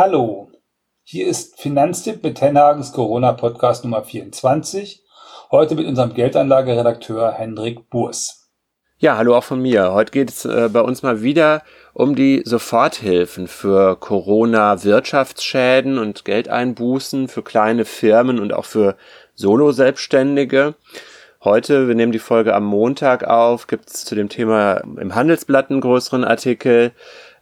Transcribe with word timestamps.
Hallo, 0.00 0.48
hier 1.02 1.26
ist 1.26 1.60
Finanztipp 1.60 2.22
mit 2.22 2.38
Tenhagens 2.38 2.92
Corona 2.92 3.32
Podcast 3.32 3.82
Nummer 3.82 4.04
24. 4.04 5.02
Heute 5.50 5.74
mit 5.74 5.88
unserem 5.88 6.14
Geldanlageredakteur 6.14 7.32
Hendrik 7.32 7.90
Burs. 7.90 8.48
Ja, 8.98 9.16
hallo 9.16 9.36
auch 9.36 9.42
von 9.42 9.60
mir. 9.60 9.92
Heute 9.92 10.12
geht 10.12 10.30
es 10.30 10.44
äh, 10.44 10.68
bei 10.72 10.82
uns 10.82 11.02
mal 11.02 11.22
wieder 11.22 11.64
um 11.94 12.14
die 12.14 12.42
Soforthilfen 12.44 13.48
für 13.48 13.96
Corona-Wirtschaftsschäden 13.96 15.98
und 15.98 16.24
Geldeinbußen 16.24 17.26
für 17.26 17.42
kleine 17.42 17.84
Firmen 17.84 18.38
und 18.38 18.52
auch 18.52 18.66
für 18.66 18.96
Solo-Selbstständige. 19.34 20.76
Heute, 21.42 21.88
wir 21.88 21.96
nehmen 21.96 22.12
die 22.12 22.20
Folge 22.20 22.54
am 22.54 22.64
Montag 22.64 23.24
auf, 23.24 23.66
gibt 23.66 23.88
es 23.88 24.04
zu 24.04 24.14
dem 24.14 24.28
Thema 24.28 24.76
im 24.76 25.16
Handelsblatt 25.16 25.70
einen 25.70 25.80
größeren 25.80 26.22
Artikel 26.22 26.92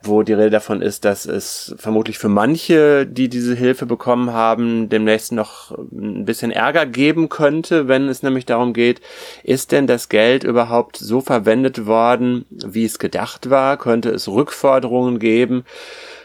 wo 0.02 0.22
die 0.22 0.32
Rede 0.32 0.50
davon 0.50 0.82
ist, 0.82 1.04
dass 1.04 1.26
es 1.26 1.74
vermutlich 1.78 2.18
für 2.18 2.28
manche, 2.28 3.06
die 3.06 3.28
diese 3.28 3.54
Hilfe 3.54 3.86
bekommen 3.86 4.32
haben, 4.32 4.88
demnächst 4.88 5.32
noch 5.32 5.76
ein 5.92 6.24
bisschen 6.24 6.50
Ärger 6.50 6.86
geben 6.86 7.28
könnte, 7.28 7.88
wenn 7.88 8.08
es 8.08 8.22
nämlich 8.22 8.46
darum 8.46 8.72
geht, 8.72 9.00
ist 9.42 9.72
denn 9.72 9.86
das 9.86 10.08
Geld 10.08 10.44
überhaupt 10.44 10.96
so 10.96 11.20
verwendet 11.20 11.86
worden, 11.86 12.44
wie 12.50 12.84
es 12.84 12.98
gedacht 12.98 13.50
war? 13.50 13.76
Könnte 13.76 14.10
es 14.10 14.28
Rückforderungen 14.28 15.18
geben? 15.18 15.64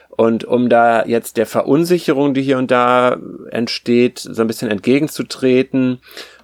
Und 0.10 0.44
um 0.44 0.70
da 0.70 1.06
jetzt 1.06 1.38
der 1.38 1.46
Verunsicherung, 1.46 2.34
die 2.34 2.42
hier 2.42 2.58
und 2.58 2.70
da 2.70 3.18
entsteht, 3.50 4.20
so 4.20 4.42
ein 4.42 4.48
bisschen 4.48 4.70
entgegenzutreten, 4.70 6.00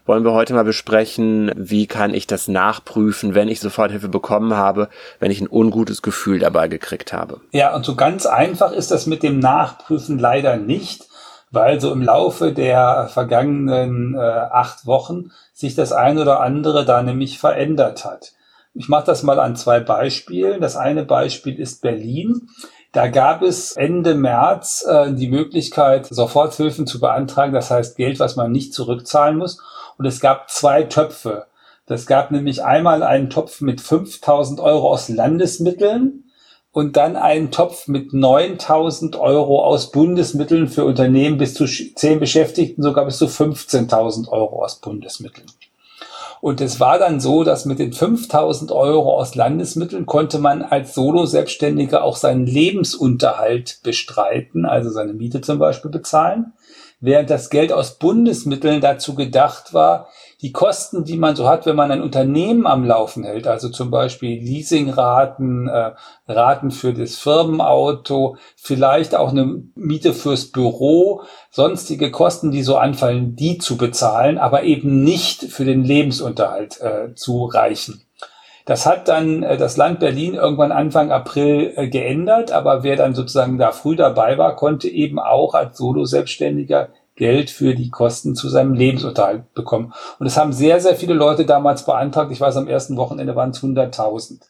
wollen 0.08 0.24
wir 0.24 0.34
heute 0.34 0.54
mal 0.54 0.64
besprechen, 0.64 1.52
wie 1.56 1.88
kann 1.88 2.14
ich 2.14 2.28
das 2.28 2.48
nachprüfen, 2.48 3.36
wenn 3.36 3.48
ich 3.48 3.60
Soforthilfe 3.60 4.10
bekommen 4.10 4.56
habe, 4.56 4.90
wenn 5.20 5.32
ich 5.32 5.42
ein 5.42 5.50
ungutes 5.50 6.02
Gefühl 6.02 6.40
dabei 6.40 6.68
gekriegt 6.68 7.14
habe. 7.14 7.42
Ja, 7.52 7.76
und 7.76 7.86
so 7.86 7.96
ganz 7.96 8.26
einfach 8.26 8.72
ist 8.72 8.92
das 8.92 9.06
mit 9.06 9.24
dem 9.24 9.40
Nachprüfen 9.40 10.20
leider 10.20 10.58
nicht, 10.58 11.08
weil 11.52 11.80
so 11.80 11.92
im 11.92 12.02
Laufe 12.02 12.52
der 12.52 13.10
vergangenen 13.12 14.16
äh, 14.16 14.20
acht 14.20 14.86
Wochen 14.86 15.32
sich 15.54 15.76
das 15.76 15.92
ein 15.92 16.18
oder 16.20 16.42
andere 16.42 16.86
da 16.86 17.02
nämlich 17.04 17.40
verändert 17.40 18.06
hat. 18.06 18.34
Ich 18.74 18.90
mache 18.90 19.06
das 19.06 19.24
mal 19.24 19.40
an 19.40 19.56
zwei 19.56 19.80
Beispielen. 19.80 20.62
Das 20.62 20.76
eine 20.76 21.04
Beispiel 21.04 21.60
ist 21.60 21.82
Berlin. 21.82 22.48
Da 22.92 23.08
gab 23.08 23.42
es 23.42 23.74
Ende 23.74 24.16
März 24.16 24.86
äh, 24.88 25.14
die 25.14 25.30
Möglichkeit, 25.30 26.06
Soforthilfen 26.06 26.88
zu 26.88 27.00
beantragen, 27.00 27.54
das 27.54 27.70
heißt 27.70 27.98
Geld, 27.98 28.20
was 28.20 28.36
man 28.36 28.52
nicht 28.52 28.74
zurückzahlen 28.74 29.38
muss. 29.38 29.62
Und 29.98 30.06
es 30.06 30.20
gab 30.20 30.50
zwei 30.50 30.84
Töpfe. 30.84 31.48
Das 31.86 32.06
gab 32.06 32.32
nämlich 32.32 32.64
einmal 32.64 33.02
einen 33.02 33.30
Topf 33.30 33.62
mit 33.62 33.82
5000 33.82 34.60
Euro 34.60 34.92
aus 34.92 35.10
Landesmitteln 35.10 36.26
und 36.72 36.98
dann 36.98 37.16
einen 37.16 37.50
Topf 37.50 37.88
mit 37.88 38.14
9000 38.14 39.16
Euro 39.16 39.64
aus 39.64 39.92
Bundesmitteln 39.92 40.68
für 40.68 40.86
Unternehmen 40.86 41.38
bis 41.38 41.54
zu 41.54 41.66
10 41.66 42.20
Beschäftigten, 42.20 42.84
sogar 42.84 43.06
bis 43.06 43.18
zu 43.18 43.26
15.000 43.26 44.28
Euro 44.30 44.64
aus 44.64 44.80
Bundesmitteln. 44.82 45.48
Und 46.40 46.62
es 46.62 46.80
war 46.80 47.00
dann 47.00 47.20
so, 47.20 47.44
dass 47.44 47.66
mit 47.66 47.80
den 47.80 47.94
5000 47.94 48.72
Euro 48.72 49.18
aus 49.18 49.34
Landesmitteln 49.34 50.06
konnte 50.06 50.38
man 50.38 50.62
als 50.62 50.94
Solo-Selbstständiger 50.94 52.04
auch 52.04 52.16
seinen 52.16 52.46
Lebensunterhalt 52.46 53.80
bestreiten, 53.82 54.66
also 54.66 54.92
seine 54.92 55.14
Miete 55.14 55.42
zum 55.42 55.58
Beispiel 55.58 55.90
bezahlen 55.90 56.54
während 57.00 57.30
das 57.30 57.50
Geld 57.50 57.72
aus 57.72 58.00
Bundesmitteln 58.00 58.82
dazu 58.82 59.14
gedacht 59.14 59.74
war, 59.74 60.10
die 60.42 60.52
Kosten, 60.52 61.04
die 61.04 61.18
man 61.18 61.36
so 61.36 61.48
hat, 61.48 61.66
wenn 61.66 61.76
man 61.76 61.92
ein 61.92 62.02
Unternehmen 62.02 62.68
am 62.68 62.84
Laufen 62.84 63.24
hält, 63.24 63.48
also 63.48 63.70
zum 63.70 63.90
Beispiel 63.92 64.40
Leasingraten, 64.42 65.68
äh, 65.68 65.94
Raten 66.28 66.72
für 66.72 66.94
das 66.94 67.16
Firmenauto, 67.16 68.38
vielleicht 68.56 69.16
auch 69.16 69.30
eine 69.30 69.64
Miete 69.76 70.14
fürs 70.14 70.52
Büro, 70.52 71.24
sonstige 71.50 72.12
Kosten, 72.12 72.52
die 72.52 72.64
so 72.64 72.78
anfallen, 72.78 73.36
die 73.36 73.58
zu 73.58 73.78
bezahlen, 73.78 74.38
aber 74.38 74.64
eben 74.64 75.04
nicht 75.04 75.44
für 75.44 75.66
den 75.66 75.84
Lebensunterhalt 75.84 76.82
äh, 76.82 77.14
zu 77.16 77.46
reichen. 77.46 78.07
Das 78.68 78.86
hat 78.86 79.08
dann 79.08 79.44
äh, 79.44 79.58
das 79.58 79.78
Land 79.78 80.02
Berlin 80.02 80.36
irgendwann 80.36 80.74
Anfang 80.74 81.10
April 81.10 81.74
äh, 81.76 81.88
geändert, 81.88 82.52
aber 82.52 82.84
wer 82.84 82.98
dann 82.98 83.16
sozusagen 83.16 83.58
da 83.58 83.72
früh 83.72 83.96
dabei 83.96 84.38
war, 84.38 84.56
konnte 84.58 84.90
eben 84.90 85.20
auch 85.20 85.56
als 85.56 85.78
Solo-Selbstständiger 85.78 86.90
Geld 87.16 87.50
für 87.50 87.74
die 87.74 87.90
Kosten 87.90 88.36
zu 88.36 88.50
seinem 88.50 88.74
Lebensunterhalt 88.74 89.54
bekommen. 89.54 89.94
Und 90.20 90.28
es 90.28 90.38
haben 90.38 90.52
sehr, 90.52 90.82
sehr 90.82 90.96
viele 90.96 91.14
Leute 91.14 91.46
damals 91.46 91.86
beantragt. 91.86 92.32
Ich 92.32 92.42
weiß, 92.42 92.58
am 92.58 92.68
ersten 92.68 92.98
Wochenende 92.98 93.36
waren 93.36 93.52
es 93.52 93.64
100.000. 93.64 94.42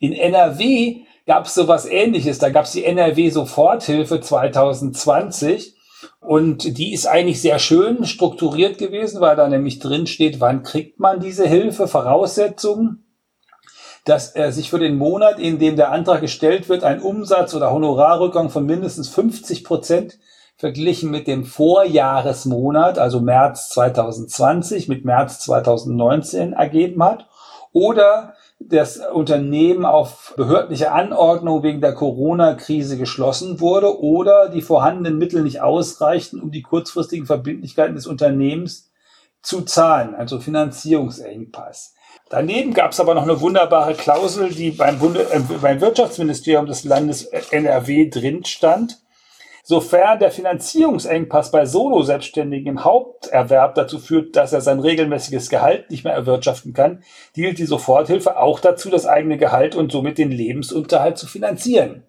In 0.00 0.14
NRW 0.14 1.02
gab 1.26 1.44
es 1.44 1.54
sowas 1.54 1.86
ähnliches. 1.86 2.38
Da 2.38 2.48
gab 2.48 2.64
es 2.64 2.72
die 2.72 2.84
NRW 2.84 3.28
Soforthilfe 3.28 4.20
2020. 4.20 5.76
Und 6.20 6.78
die 6.78 6.94
ist 6.94 7.06
eigentlich 7.06 7.40
sehr 7.40 7.58
schön 7.58 8.04
strukturiert 8.06 8.78
gewesen, 8.78 9.20
weil 9.20 9.36
da 9.36 9.46
nämlich 9.46 9.78
drin 9.78 10.06
steht, 10.06 10.40
wann 10.40 10.62
kriegt 10.62 10.98
man 10.98 11.20
diese 11.20 11.46
Hilfe, 11.46 11.86
Voraussetzungen 11.86 13.04
dass 14.08 14.30
er 14.30 14.52
sich 14.52 14.70
für 14.70 14.78
den 14.78 14.96
Monat, 14.96 15.38
in 15.38 15.58
dem 15.58 15.76
der 15.76 15.92
Antrag 15.92 16.22
gestellt 16.22 16.68
wird, 16.68 16.82
ein 16.82 17.02
Umsatz- 17.02 17.54
oder 17.54 17.70
Honorarrückgang 17.70 18.48
von 18.48 18.64
mindestens 18.64 19.08
50 19.10 19.64
Prozent 19.64 20.18
verglichen 20.56 21.10
mit 21.10 21.26
dem 21.26 21.44
Vorjahresmonat, 21.44 22.98
also 22.98 23.20
März 23.20 23.68
2020 23.68 24.88
mit 24.88 25.04
März 25.04 25.40
2019 25.40 26.54
ergeben 26.54 27.02
hat, 27.04 27.28
oder 27.72 28.34
das 28.60 28.96
Unternehmen 28.96 29.84
auf 29.84 30.34
behördliche 30.36 30.90
Anordnung 30.90 31.62
wegen 31.62 31.80
der 31.80 31.92
Corona-Krise 31.92 32.96
geschlossen 32.96 33.60
wurde 33.60 34.00
oder 34.02 34.48
die 34.48 34.62
vorhandenen 34.62 35.18
Mittel 35.18 35.42
nicht 35.42 35.60
ausreichten, 35.60 36.40
um 36.40 36.50
die 36.50 36.62
kurzfristigen 36.62 37.26
Verbindlichkeiten 37.26 37.94
des 37.94 38.06
Unternehmens 38.06 38.90
zu 39.42 39.62
zahlen, 39.62 40.14
also 40.14 40.40
Finanzierungsengpass. 40.40 41.94
Daneben 42.30 42.74
gab 42.74 42.92
es 42.92 43.00
aber 43.00 43.14
noch 43.14 43.22
eine 43.22 43.40
wunderbare 43.40 43.94
Klausel, 43.94 44.50
die 44.50 44.70
beim, 44.70 44.98
Bunde, 44.98 45.26
äh, 45.30 45.40
beim 45.60 45.80
Wirtschaftsministerium 45.80 46.66
des 46.66 46.84
Landes 46.84 47.24
NRW 47.24 48.10
drin 48.10 48.44
stand. 48.44 48.98
Sofern 49.62 50.18
der 50.18 50.30
Finanzierungsengpass 50.30 51.50
bei 51.50 51.66
Solo-Selbstständigen 51.66 52.68
im 52.68 52.84
Haupterwerb 52.84 53.74
dazu 53.74 53.98
führt, 53.98 54.34
dass 54.34 54.54
er 54.54 54.62
sein 54.62 54.80
regelmäßiges 54.80 55.50
Gehalt 55.50 55.90
nicht 55.90 56.04
mehr 56.04 56.14
erwirtschaften 56.14 56.72
kann, 56.72 57.02
gilt 57.34 57.58
die 57.58 57.66
Soforthilfe 57.66 58.38
auch 58.38 58.60
dazu, 58.60 58.88
das 58.88 59.04
eigene 59.04 59.36
Gehalt 59.36 59.74
und 59.74 59.92
somit 59.92 60.16
den 60.16 60.30
Lebensunterhalt 60.30 61.18
zu 61.18 61.26
finanzieren. 61.26 62.04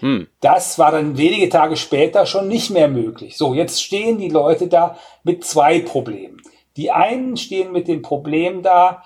Hm. 0.00 0.28
Das 0.40 0.78
war 0.78 0.92
dann 0.92 1.18
wenige 1.18 1.48
Tage 1.50 1.76
später 1.76 2.24
schon 2.24 2.48
nicht 2.48 2.70
mehr 2.70 2.88
möglich. 2.88 3.36
So, 3.36 3.52
jetzt 3.52 3.82
stehen 3.82 4.16
die 4.16 4.30
Leute 4.30 4.68
da 4.68 4.96
mit 5.24 5.44
zwei 5.44 5.80
Problemen. 5.80 6.40
Die 6.78 6.90
einen 6.90 7.36
stehen 7.36 7.72
mit 7.72 7.88
dem 7.88 8.00
Problem 8.02 8.62
da, 8.62 9.02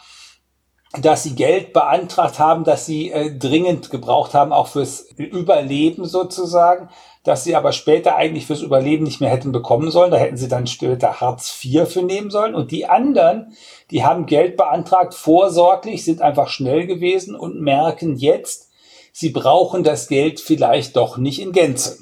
dass 1.01 1.23
sie 1.23 1.35
Geld 1.35 1.73
beantragt 1.73 2.39
haben, 2.39 2.65
dass 2.65 2.85
sie 2.85 3.11
äh, 3.11 3.37
dringend 3.37 3.91
gebraucht 3.91 4.35
haben, 4.35 4.53
auch 4.53 4.67
fürs 4.67 5.09
Überleben 5.17 6.05
sozusagen, 6.05 6.91
dass 7.25 7.45
sie 7.45 7.57
aber 7.57 7.73
später 7.73 8.17
eigentlich 8.17 8.47
fürs 8.47 8.61
Überleben 8.61 9.05
nicht 9.05 9.21
mehr 9.21 9.31
hätten 9.31 9.53
bekommen 9.53 9.91
sollen. 9.91 10.11
Da 10.11 10.19
hätten 10.19 10.37
sie 10.37 10.49
dann 10.49 10.67
später 10.67 11.21
Hartz 11.21 11.59
IV 11.65 11.89
für 11.91 12.03
nehmen 12.03 12.31
sollen. 12.31 12.55
Und 12.55 12.73
die 12.73 12.87
anderen, 12.87 13.57
die 13.91 14.05
haben 14.05 14.27
Geld 14.27 14.57
beantragt, 14.57 15.15
vorsorglich, 15.15 16.05
sind 16.05 16.21
einfach 16.21 16.49
schnell 16.49 16.87
gewesen 16.87 17.35
und 17.35 17.61
merken 17.61 18.17
jetzt, 18.17 18.71
sie 19.13 19.31
brauchen 19.31 19.85
das 19.85 20.09
Geld 20.09 20.41
vielleicht 20.41 20.97
doch 20.97 21.17
nicht 21.17 21.41
in 21.41 21.53
Gänze. 21.53 21.99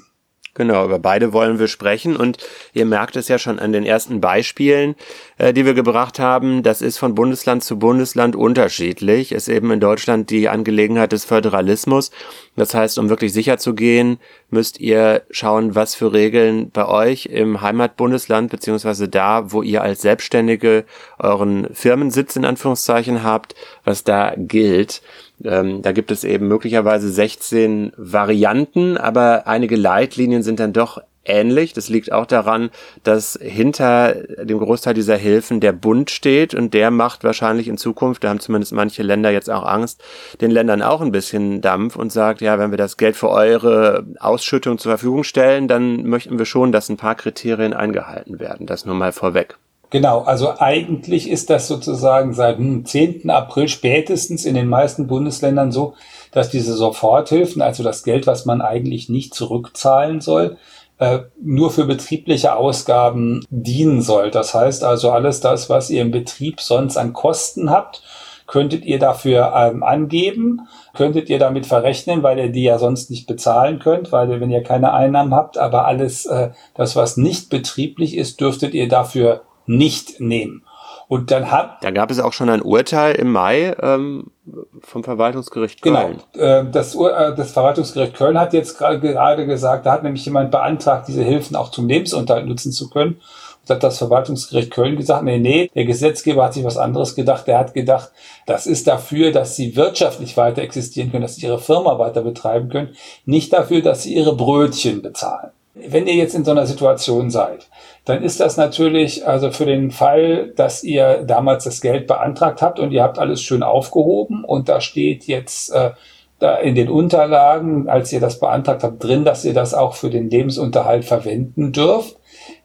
Genau, 0.53 0.83
über 0.83 0.99
beide 0.99 1.31
wollen 1.31 1.59
wir 1.59 1.69
sprechen 1.69 2.17
und 2.17 2.37
ihr 2.73 2.85
merkt 2.85 3.15
es 3.15 3.29
ja 3.29 3.39
schon 3.39 3.57
an 3.57 3.71
den 3.71 3.85
ersten 3.85 4.19
Beispielen, 4.19 4.95
äh, 5.37 5.53
die 5.53 5.65
wir 5.65 5.73
gebracht 5.73 6.19
haben. 6.19 6.61
Das 6.61 6.81
ist 6.81 6.97
von 6.97 7.15
Bundesland 7.15 7.63
zu 7.63 7.79
Bundesland 7.79 8.35
unterschiedlich. 8.35 9.31
Ist 9.31 9.47
eben 9.47 9.71
in 9.71 9.79
Deutschland 9.79 10.29
die 10.29 10.49
Angelegenheit 10.49 11.13
des 11.13 11.23
Föderalismus. 11.23 12.11
Das 12.57 12.73
heißt, 12.73 12.99
um 12.99 13.07
wirklich 13.07 13.31
sicher 13.31 13.59
zu 13.59 13.73
gehen, 13.73 14.19
müsst 14.49 14.81
ihr 14.81 15.21
schauen, 15.31 15.73
was 15.73 15.95
für 15.95 16.11
Regeln 16.11 16.69
bei 16.69 16.85
euch 16.85 17.27
im 17.27 17.61
Heimatbundesland 17.61 18.51
beziehungsweise 18.51 19.07
da, 19.07 19.53
wo 19.53 19.61
ihr 19.61 19.81
als 19.81 20.01
Selbstständige 20.01 20.83
euren 21.17 21.73
Firmensitz 21.73 22.35
in 22.35 22.43
Anführungszeichen 22.43 23.23
habt, 23.23 23.55
was 23.85 24.03
da 24.03 24.33
gilt. 24.35 25.01
Ähm, 25.43 25.81
da 25.81 25.91
gibt 25.91 26.11
es 26.11 26.23
eben 26.23 26.47
möglicherweise 26.47 27.09
16 27.09 27.93
Varianten, 27.97 28.97
aber 28.97 29.47
einige 29.47 29.75
Leitlinien 29.75 30.43
sind 30.43 30.59
dann 30.59 30.73
doch 30.73 31.01
ähnlich. 31.25 31.73
Das 31.73 31.89
liegt 31.89 32.11
auch 32.11 32.25
daran, 32.25 32.69
dass 33.03 33.37
hinter 33.41 34.13
dem 34.43 34.59
Großteil 34.59 34.93
dieser 34.93 35.17
Hilfen 35.17 35.59
der 35.59 35.71
Bund 35.71 36.09
steht 36.09 36.53
und 36.53 36.73
der 36.73 36.91
macht 36.91 37.23
wahrscheinlich 37.23 37.67
in 37.67 37.77
Zukunft, 37.77 38.23
da 38.23 38.29
haben 38.29 38.39
zumindest 38.39 38.73
manche 38.73 39.03
Länder 39.03 39.31
jetzt 39.31 39.49
auch 39.49 39.63
Angst, 39.63 40.03
den 40.41 40.51
Ländern 40.51 40.81
auch 40.81 41.01
ein 41.01 41.11
bisschen 41.11 41.61
Dampf 41.61 41.95
und 41.95 42.11
sagt, 42.11 42.41
ja, 42.41 42.57
wenn 42.59 42.71
wir 42.71 42.77
das 42.77 42.97
Geld 42.97 43.15
für 43.15 43.29
eure 43.29 44.05
Ausschüttung 44.19 44.77
zur 44.77 44.91
Verfügung 44.91 45.23
stellen, 45.23 45.67
dann 45.67 46.03
möchten 46.03 46.37
wir 46.37 46.45
schon, 46.45 46.71
dass 46.71 46.89
ein 46.89 46.97
paar 46.97 47.15
Kriterien 47.15 47.73
eingehalten 47.73 48.39
werden. 48.39 48.65
Das 48.65 48.85
nur 48.85 48.95
mal 48.95 49.11
vorweg. 49.11 49.57
Genau, 49.91 50.21
also 50.21 50.53
eigentlich 50.57 51.29
ist 51.29 51.49
das 51.49 51.67
sozusagen 51.67 52.33
seit 52.33 52.57
dem 52.57 52.85
10. 52.85 53.29
April 53.29 53.67
spätestens 53.67 54.45
in 54.45 54.55
den 54.55 54.69
meisten 54.69 55.05
Bundesländern 55.05 55.73
so, 55.73 55.95
dass 56.31 56.49
diese 56.49 56.75
Soforthilfen, 56.75 57.61
also 57.61 57.83
das 57.83 58.03
Geld, 58.03 58.25
was 58.25 58.45
man 58.45 58.61
eigentlich 58.61 59.09
nicht 59.09 59.33
zurückzahlen 59.33 60.21
soll, 60.21 60.57
äh, 60.99 61.19
nur 61.41 61.71
für 61.71 61.83
betriebliche 61.83 62.55
Ausgaben 62.55 63.45
dienen 63.49 64.01
soll. 64.01 64.31
Das 64.31 64.53
heißt 64.53 64.85
also 64.85 65.11
alles 65.11 65.41
das, 65.41 65.69
was 65.69 65.89
ihr 65.89 66.03
im 66.03 66.11
Betrieb 66.11 66.61
sonst 66.61 66.95
an 66.95 67.11
Kosten 67.11 67.69
habt, 67.69 68.01
könntet 68.47 68.85
ihr 68.85 68.97
dafür 68.97 69.51
ähm, 69.57 69.83
angeben, 69.83 70.69
könntet 70.93 71.29
ihr 71.29 71.39
damit 71.39 71.65
verrechnen, 71.65 72.23
weil 72.23 72.39
ihr 72.39 72.49
die 72.49 72.63
ja 72.63 72.79
sonst 72.79 73.09
nicht 73.09 73.27
bezahlen 73.27 73.79
könnt, 73.79 74.13
weil 74.13 74.29
ihr, 74.29 74.39
wenn 74.39 74.51
ihr 74.51 74.63
keine 74.63 74.93
Einnahmen 74.93 75.33
habt, 75.33 75.57
aber 75.57 75.85
alles 75.85 76.27
äh, 76.27 76.51
das, 76.75 76.95
was 76.95 77.17
nicht 77.17 77.49
betrieblich 77.49 78.15
ist, 78.15 78.39
dürftet 78.39 78.73
ihr 78.73 78.87
dafür 78.87 79.41
nicht 79.65 80.19
nehmen. 80.19 80.63
Und 81.07 81.29
dann 81.29 81.51
hat. 81.51 81.83
Da 81.83 81.91
gab 81.91 82.09
es 82.09 82.21
auch 82.21 82.31
schon 82.31 82.49
ein 82.49 82.61
Urteil 82.61 83.15
im 83.15 83.33
Mai 83.33 83.75
ähm, 83.81 84.31
vom 84.79 85.03
Verwaltungsgericht 85.03 85.81
Köln. 85.81 86.21
Genau. 86.31 86.45
Äh, 86.45 86.65
das, 86.71 86.95
äh, 86.95 87.35
das 87.35 87.51
Verwaltungsgericht 87.51 88.13
Köln 88.13 88.39
hat 88.39 88.53
jetzt 88.53 88.77
gerade 88.77 89.45
gesagt, 89.45 89.85
da 89.85 89.91
hat 89.91 90.03
nämlich 90.03 90.23
jemand 90.23 90.51
beantragt, 90.51 91.09
diese 91.09 91.23
Hilfen 91.23 91.57
auch 91.57 91.69
zum 91.69 91.89
Lebensunterhalt 91.89 92.47
nutzen 92.47 92.71
zu 92.71 92.89
können. 92.89 93.19
Und 93.61 93.69
hat 93.69 93.83
das 93.83 93.97
Verwaltungsgericht 93.97 94.71
Köln 94.71 94.95
gesagt, 94.95 95.23
nee, 95.23 95.37
nee, 95.37 95.69
der 95.75 95.83
Gesetzgeber 95.83 96.45
hat 96.45 96.53
sich 96.53 96.63
was 96.63 96.77
anderes 96.77 97.13
gedacht. 97.13 97.45
Der 97.45 97.59
hat 97.59 97.73
gedacht, 97.73 98.11
das 98.45 98.65
ist 98.65 98.87
dafür, 98.87 99.33
dass 99.33 99.57
sie 99.57 99.75
wirtschaftlich 99.75 100.37
weiter 100.37 100.61
existieren 100.61 101.11
können, 101.11 101.23
dass 101.23 101.35
sie 101.35 101.45
ihre 101.45 101.59
Firma 101.59 101.99
weiter 101.99 102.21
betreiben 102.21 102.69
können, 102.69 102.95
nicht 103.25 103.51
dafür, 103.51 103.81
dass 103.81 104.03
sie 104.03 104.15
ihre 104.15 104.33
Brötchen 104.33 105.01
bezahlen. 105.01 105.51
Wenn 105.73 106.07
ihr 106.07 106.15
jetzt 106.15 106.35
in 106.35 106.43
so 106.43 106.51
einer 106.51 106.67
Situation 106.67 107.29
seid, 107.29 107.67
dann 108.05 108.23
ist 108.23 108.39
das 108.39 108.57
natürlich 108.57 109.27
also 109.27 109.51
für 109.51 109.65
den 109.65 109.91
Fall, 109.91 110.53
dass 110.55 110.83
ihr 110.83 111.23
damals 111.23 111.65
das 111.65 111.81
Geld 111.81 112.07
beantragt 112.07 112.61
habt 112.61 112.79
und 112.79 112.91
ihr 112.91 113.03
habt 113.03 113.19
alles 113.19 113.41
schön 113.41 113.61
aufgehoben 113.61 114.43
und 114.43 114.69
da 114.69 114.81
steht 114.81 115.25
jetzt 115.25 115.71
äh, 115.71 115.91
da 116.39 116.55
in 116.55 116.73
den 116.73 116.89
Unterlagen, 116.89 117.87
als 117.87 118.11
ihr 118.11 118.19
das 118.19 118.39
beantragt 118.39 118.83
habt, 118.83 119.03
drin, 119.03 119.23
dass 119.23 119.45
ihr 119.45 119.53
das 119.53 119.75
auch 119.75 119.93
für 119.93 120.09
den 120.09 120.29
Lebensunterhalt 120.29 121.05
verwenden 121.05 121.71
dürft. 121.71 122.17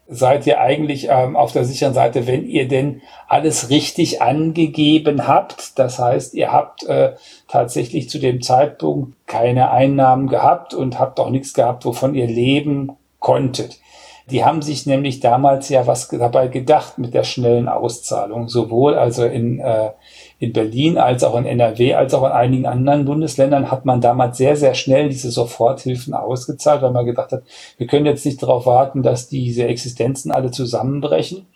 Seid 0.09 0.47
ihr 0.47 0.59
eigentlich 0.59 1.09
ähm, 1.11 1.35
auf 1.35 1.51
der 1.51 1.65
sicheren 1.65 1.93
Seite, 1.93 2.25
wenn 2.25 2.47
ihr 2.47 2.67
denn 2.67 3.01
alles 3.27 3.69
richtig 3.69 4.21
angegeben 4.21 5.27
habt. 5.27 5.77
Das 5.77 5.99
heißt, 5.99 6.33
ihr 6.33 6.51
habt 6.51 6.83
äh, 6.85 7.13
tatsächlich 7.47 8.09
zu 8.09 8.17
dem 8.17 8.41
Zeitpunkt 8.41 9.15
keine 9.27 9.69
Einnahmen 9.69 10.27
gehabt 10.27 10.73
und 10.73 10.97
habt 10.97 11.19
auch 11.19 11.29
nichts 11.29 11.53
gehabt, 11.53 11.85
wovon 11.85 12.15
ihr 12.15 12.27
leben 12.27 12.93
konntet. 13.19 13.79
Die 14.29 14.43
haben 14.43 14.61
sich 14.61 14.85
nämlich 14.85 15.21
damals 15.21 15.69
ja 15.69 15.87
was 15.87 16.09
dabei 16.09 16.49
gedacht 16.49 16.97
mit 16.97 17.13
der 17.13 17.23
schnellen 17.23 17.69
Auszahlung, 17.69 18.49
sowohl 18.49 18.95
also 18.95 19.23
in, 19.23 19.59
äh, 19.59 19.91
in 20.39 20.51
Berlin 20.51 20.97
als 20.97 21.23
auch 21.23 21.37
in 21.37 21.45
NRW 21.45 21.93
als 21.93 22.13
auch 22.13 22.25
in 22.25 22.31
einigen 22.31 22.65
anderen 22.65 23.05
Bundesländern 23.05 23.71
hat 23.71 23.85
man 23.85 24.01
damals 24.01 24.37
sehr, 24.37 24.57
sehr 24.57 24.73
schnell 24.73 25.07
diese 25.07 25.31
Soforthilfen 25.31 26.13
ausgezahlt, 26.13 26.81
weil 26.81 26.91
man 26.91 27.05
gedacht 27.05 27.31
hat, 27.31 27.43
wir 27.77 27.87
können 27.87 28.05
jetzt 28.05 28.25
nicht 28.25 28.43
darauf 28.43 28.65
warten, 28.65 29.01
dass 29.01 29.29
diese 29.29 29.65
Existenzen 29.65 30.31
alle 30.31 30.51
zusammenbrechen. 30.51 31.47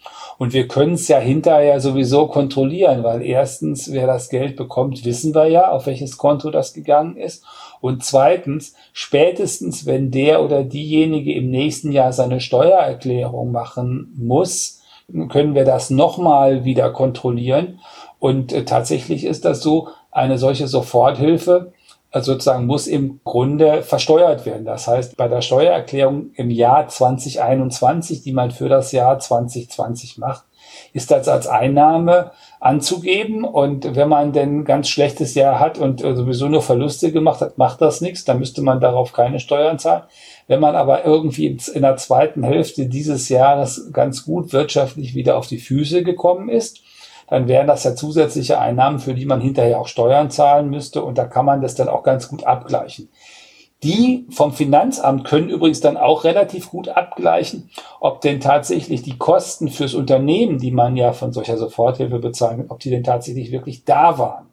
Und 0.41 0.53
wir 0.53 0.67
können 0.67 0.93
es 0.93 1.07
ja 1.07 1.19
hinterher 1.19 1.79
sowieso 1.79 2.25
kontrollieren, 2.25 3.03
weil 3.03 3.21
erstens, 3.21 3.91
wer 3.91 4.07
das 4.07 4.27
Geld 4.27 4.55
bekommt, 4.55 5.05
wissen 5.05 5.35
wir 5.35 5.45
ja, 5.45 5.69
auf 5.69 5.85
welches 5.85 6.17
Konto 6.17 6.49
das 6.49 6.73
gegangen 6.73 7.15
ist. 7.15 7.45
Und 7.79 8.03
zweitens, 8.03 8.73
spätestens 8.91 9.85
wenn 9.85 10.09
der 10.09 10.43
oder 10.43 10.63
diejenige 10.63 11.31
im 11.35 11.51
nächsten 11.51 11.91
Jahr 11.91 12.11
seine 12.11 12.39
Steuererklärung 12.41 13.51
machen 13.51 14.15
muss, 14.17 14.81
können 15.29 15.53
wir 15.53 15.63
das 15.63 15.91
nochmal 15.91 16.65
wieder 16.65 16.89
kontrollieren. 16.89 17.79
Und 18.17 18.51
äh, 18.51 18.65
tatsächlich 18.65 19.25
ist 19.25 19.45
das 19.45 19.61
so, 19.61 19.89
eine 20.09 20.39
solche 20.39 20.67
Soforthilfe 20.67 21.71
also 22.11 22.33
sozusagen 22.33 22.65
muss 22.65 22.87
im 22.87 23.21
Grunde 23.23 23.83
versteuert 23.83 24.45
werden. 24.45 24.65
Das 24.65 24.87
heißt, 24.87 25.15
bei 25.15 25.29
der 25.29 25.41
Steuererklärung 25.41 26.31
im 26.35 26.51
Jahr 26.51 26.87
2021, 26.87 28.21
die 28.21 28.33
man 28.33 28.51
für 28.51 28.67
das 28.67 28.91
Jahr 28.91 29.17
2020 29.17 30.17
macht, 30.17 30.43
ist 30.93 31.09
das 31.09 31.27
als 31.29 31.47
Einnahme 31.47 32.31
anzugeben. 32.59 33.45
Und 33.45 33.95
wenn 33.95 34.09
man 34.09 34.33
denn 34.33 34.65
ganz 34.65 34.89
schlechtes 34.89 35.35
Jahr 35.35 35.59
hat 35.59 35.77
und 35.77 36.03
äh, 36.03 36.15
sowieso 36.15 36.49
nur 36.49 36.61
Verluste 36.61 37.13
gemacht 37.13 37.39
hat, 37.39 37.57
macht 37.57 37.81
das 37.81 38.01
nichts. 38.01 38.25
Dann 38.25 38.39
müsste 38.39 38.61
man 38.61 38.81
darauf 38.81 39.13
keine 39.13 39.39
Steuern 39.39 39.79
zahlen. 39.79 40.03
Wenn 40.47 40.59
man 40.59 40.75
aber 40.75 41.05
irgendwie 41.05 41.57
in 41.73 41.81
der 41.81 41.95
zweiten 41.95 42.43
Hälfte 42.43 42.87
dieses 42.87 43.29
Jahres 43.29 43.89
ganz 43.93 44.25
gut 44.25 44.51
wirtschaftlich 44.51 45.15
wieder 45.15 45.37
auf 45.37 45.47
die 45.47 45.59
Füße 45.59 46.03
gekommen 46.03 46.49
ist, 46.49 46.81
dann 47.31 47.47
wären 47.47 47.65
das 47.65 47.85
ja 47.85 47.95
zusätzliche 47.95 48.59
Einnahmen, 48.59 48.99
für 48.99 49.13
die 49.13 49.25
man 49.25 49.39
hinterher 49.39 49.79
auch 49.79 49.87
Steuern 49.87 50.29
zahlen 50.29 50.69
müsste. 50.69 51.01
Und 51.01 51.17
da 51.17 51.23
kann 51.23 51.45
man 51.45 51.61
das 51.61 51.75
dann 51.75 51.87
auch 51.87 52.03
ganz 52.03 52.27
gut 52.27 52.43
abgleichen. 52.43 53.07
Die 53.83 54.27
vom 54.31 54.51
Finanzamt 54.51 55.23
können 55.23 55.49
übrigens 55.49 55.79
dann 55.79 55.95
auch 55.95 56.25
relativ 56.25 56.69
gut 56.69 56.89
abgleichen, 56.89 57.69
ob 58.01 58.19
denn 58.19 58.41
tatsächlich 58.41 59.01
die 59.03 59.17
Kosten 59.17 59.69
fürs 59.69 59.93
Unternehmen, 59.93 60.57
die 60.57 60.71
man 60.71 60.97
ja 60.97 61.13
von 61.13 61.31
solcher 61.31 61.57
Soforthilfe 61.57 62.19
bezahlt, 62.19 62.65
ob 62.67 62.81
die 62.81 62.89
denn 62.89 63.05
tatsächlich 63.05 63.53
wirklich 63.53 63.85
da 63.85 64.17
waren. 64.17 64.49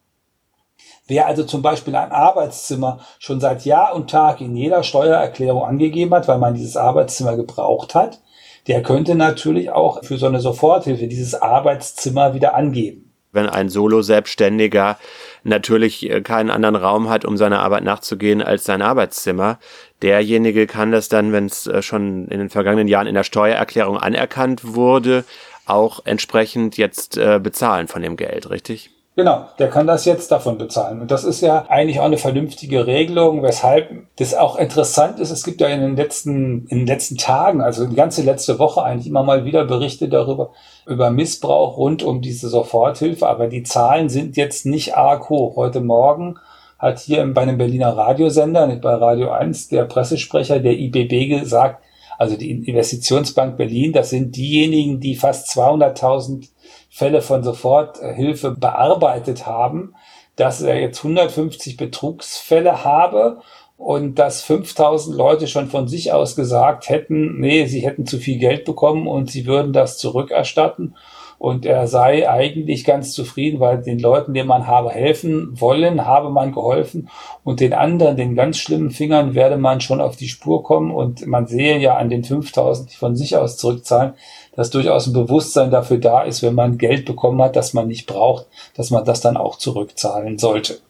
Wer 1.09 1.27
also 1.27 1.43
zum 1.43 1.63
Beispiel 1.63 1.97
ein 1.97 2.13
Arbeitszimmer 2.13 3.01
schon 3.19 3.41
seit 3.41 3.65
Jahr 3.65 3.93
und 3.97 4.09
Tag 4.09 4.41
in 4.41 4.55
jeder 4.55 4.85
Steuererklärung 4.85 5.65
angegeben 5.65 6.15
hat, 6.15 6.29
weil 6.29 6.39
man 6.39 6.55
dieses 6.55 6.77
Arbeitszimmer 6.77 7.35
gebraucht 7.35 7.97
hat, 7.97 8.21
der 8.69 8.83
könnte 8.83 9.15
natürlich 9.15 9.71
auch 9.71 10.05
für 10.05 10.19
so 10.19 10.27
eine 10.27 10.41
Soforthilfe 10.41 11.09
dieses 11.09 11.35
Arbeitszimmer 11.35 12.35
wieder 12.35 12.55
angeben 12.55 13.09
wenn 13.33 13.47
ein 13.47 13.69
Solo-Selbstständiger 13.69 14.99
natürlich 15.45 16.09
äh, 16.09 16.21
keinen 16.23 16.51
anderen 16.51 16.77
Raum 16.77 17.09
hat, 17.09 17.25
um 17.25 17.37
seiner 17.37 17.61
Arbeit 17.61 17.85
nachzugehen 17.85 18.43
als 18.43 18.65
sein 18.65 18.83
Arbeitszimmer. 18.83 19.59
Derjenige 20.03 20.67
kann 20.67 20.93
das 20.93 21.09
dann, 21.09 21.33
wenn 21.33 21.47
es 21.47 21.67
äh, 21.67 21.83
schon 21.83 22.29
in 22.29 22.39
den 22.39 22.51
vergangenen 22.51 22.89
Jahren 22.89 23.07
in 23.07 23.15
der 23.15 23.25
Steuererklärung 23.25 23.99
anerkannt 23.99 24.75
wurde, 24.75 25.25
auch 25.67 26.01
entsprechend 26.05 26.77
jetzt 26.77 27.17
äh, 27.19 27.39
bezahlen 27.43 27.89
von 27.89 28.03
dem 28.03 28.17
Geld, 28.17 28.51
richtig? 28.51 28.91
Genau, 29.19 29.47
der 29.59 29.69
kann 29.69 29.89
das 29.89 30.05
jetzt 30.05 30.31
davon 30.31 30.59
bezahlen. 30.59 31.01
Und 31.01 31.11
das 31.11 31.25
ist 31.25 31.41
ja 31.41 31.65
eigentlich 31.69 31.99
auch 31.99 32.05
eine 32.05 32.19
vernünftige 32.19 32.87
Regelung, 32.87 33.43
weshalb 33.43 33.91
das 34.15 34.33
auch 34.33 34.55
interessant 34.55 35.19
ist. 35.19 35.33
Es 35.33 35.43
gibt 35.43 35.61
ja 35.61 35.67
in 35.67 35.81
den 35.81 35.97
letzten, 35.97 36.69
in 36.69 36.79
den 36.79 36.87
letzten 36.87 37.17
Tagen, 37.17 37.61
also 37.61 37.85
die 37.87 37.97
ganze 37.97 38.23
letzte 38.23 38.61
Woche 38.61 38.85
eigentlich 38.85 39.09
immer 39.09 39.25
mal 39.25 39.45
wieder 39.45 39.65
Berichte 39.65 40.09
darüber, 40.09 40.53
über 40.87 41.11
Missbrauch 41.11 41.79
rund 41.79 42.05
um 42.05 42.21
diese 42.21 42.49
Soforthilfe. 42.49 43.27
Aber 43.27 43.49
die 43.49 43.65
Zahlen 43.65 44.09
sind 44.09 44.37
jetzt 44.37 44.67
nicht 44.67 44.97
arg 44.97 45.29
hoch. 45.31 45.57
Heute 45.57 45.81
Morgen 45.81 46.37
hat 46.79 47.01
hier 47.01 47.27
bei 47.27 47.41
einem 47.41 47.59
Berliner 47.59 47.97
Radiosender, 47.97 48.69
nicht 48.69 48.83
bei 48.83 48.95
Radio 48.95 49.33
1, 49.33 49.67
der 49.67 49.83
Pressesprecher 49.87 50.61
der 50.61 50.79
IBB 50.79 51.41
gesagt, 51.41 51.83
also 52.19 52.37
die 52.37 52.53
Investitionsbank 52.53 53.57
Berlin, 53.57 53.93
das 53.93 54.11
sind 54.11 54.37
diejenigen, 54.37 55.01
die 55.01 55.17
fast 55.17 55.49
200.000 55.59 56.49
Fälle 56.89 57.23
von 57.23 57.43
Soforthilfe 57.43 58.53
bearbeitet 58.53 59.47
haben, 59.47 59.95
dass 60.37 60.63
er 60.63 60.81
jetzt 60.81 60.99
150 60.99 61.77
Betrugsfälle 61.77 62.85
habe 62.85 63.41
und 63.77 64.17
dass 64.19 64.43
5000 64.43 65.17
Leute 65.17 65.47
schon 65.47 65.69
von 65.69 65.87
sich 65.89 66.13
aus 66.13 66.35
gesagt 66.35 66.89
hätten, 66.89 67.39
nee, 67.41 67.67
sie 67.67 67.81
hätten 67.81 68.07
zu 68.07 68.19
viel 68.19 68.39
Geld 68.39 68.65
bekommen 68.65 69.07
und 69.07 69.31
sie 69.31 69.47
würden 69.47 69.73
das 69.73 69.99
zurückerstatten. 69.99 70.97
Und 71.39 71.65
er 71.65 71.87
sei 71.87 72.29
eigentlich 72.29 72.85
ganz 72.85 73.13
zufrieden, 73.13 73.61
weil 73.61 73.81
den 73.81 74.01
Leuten, 74.01 74.35
denen 74.35 74.49
man 74.49 74.67
habe 74.67 74.91
helfen 74.91 75.61
wollen, 75.61 76.05
habe 76.05 76.31
man 76.31 76.53
geholfen. 76.53 77.09
Und 77.45 77.61
den 77.61 77.73
anderen, 77.73 78.17
den 78.17 78.35
ganz 78.35 78.59
schlimmen 78.59 78.91
Fingern, 78.91 79.37
werde 79.37 79.57
man 79.57 79.81
schon 79.81 80.01
auf 80.01 80.17
die 80.17 80.29
Spur 80.29 80.65
kommen. 80.65 80.91
Und 80.91 81.27
man 81.27 81.47
sehe 81.47 81.79
ja 81.79 81.97
an 81.97 82.11
den 82.11 82.25
5000, 82.25 82.91
die 82.91 82.97
von 82.97 83.15
sich 83.15 83.37
aus 83.37 83.57
zurückzahlen, 83.57 84.15
dass 84.57 84.71
durchaus 84.71 85.07
ein 85.07 85.13
Bewusstsein 85.13 85.71
dafür 85.71 85.99
da 85.99 86.23
ist, 86.23 86.43
wenn 86.43 86.57
man 86.57 86.77
Geld 86.77 87.05
bekommen 87.05 87.41
hat, 87.41 87.55
das 87.55 87.73
man 87.73 87.87
nicht 87.87 88.09
braucht, 88.09 88.47
dass 88.75 88.91
man 88.91 89.05
das 89.05 89.21
dann 89.21 89.37
auch 89.37 89.59
zurückzahlen 89.59 90.39
sollte. 90.39 90.81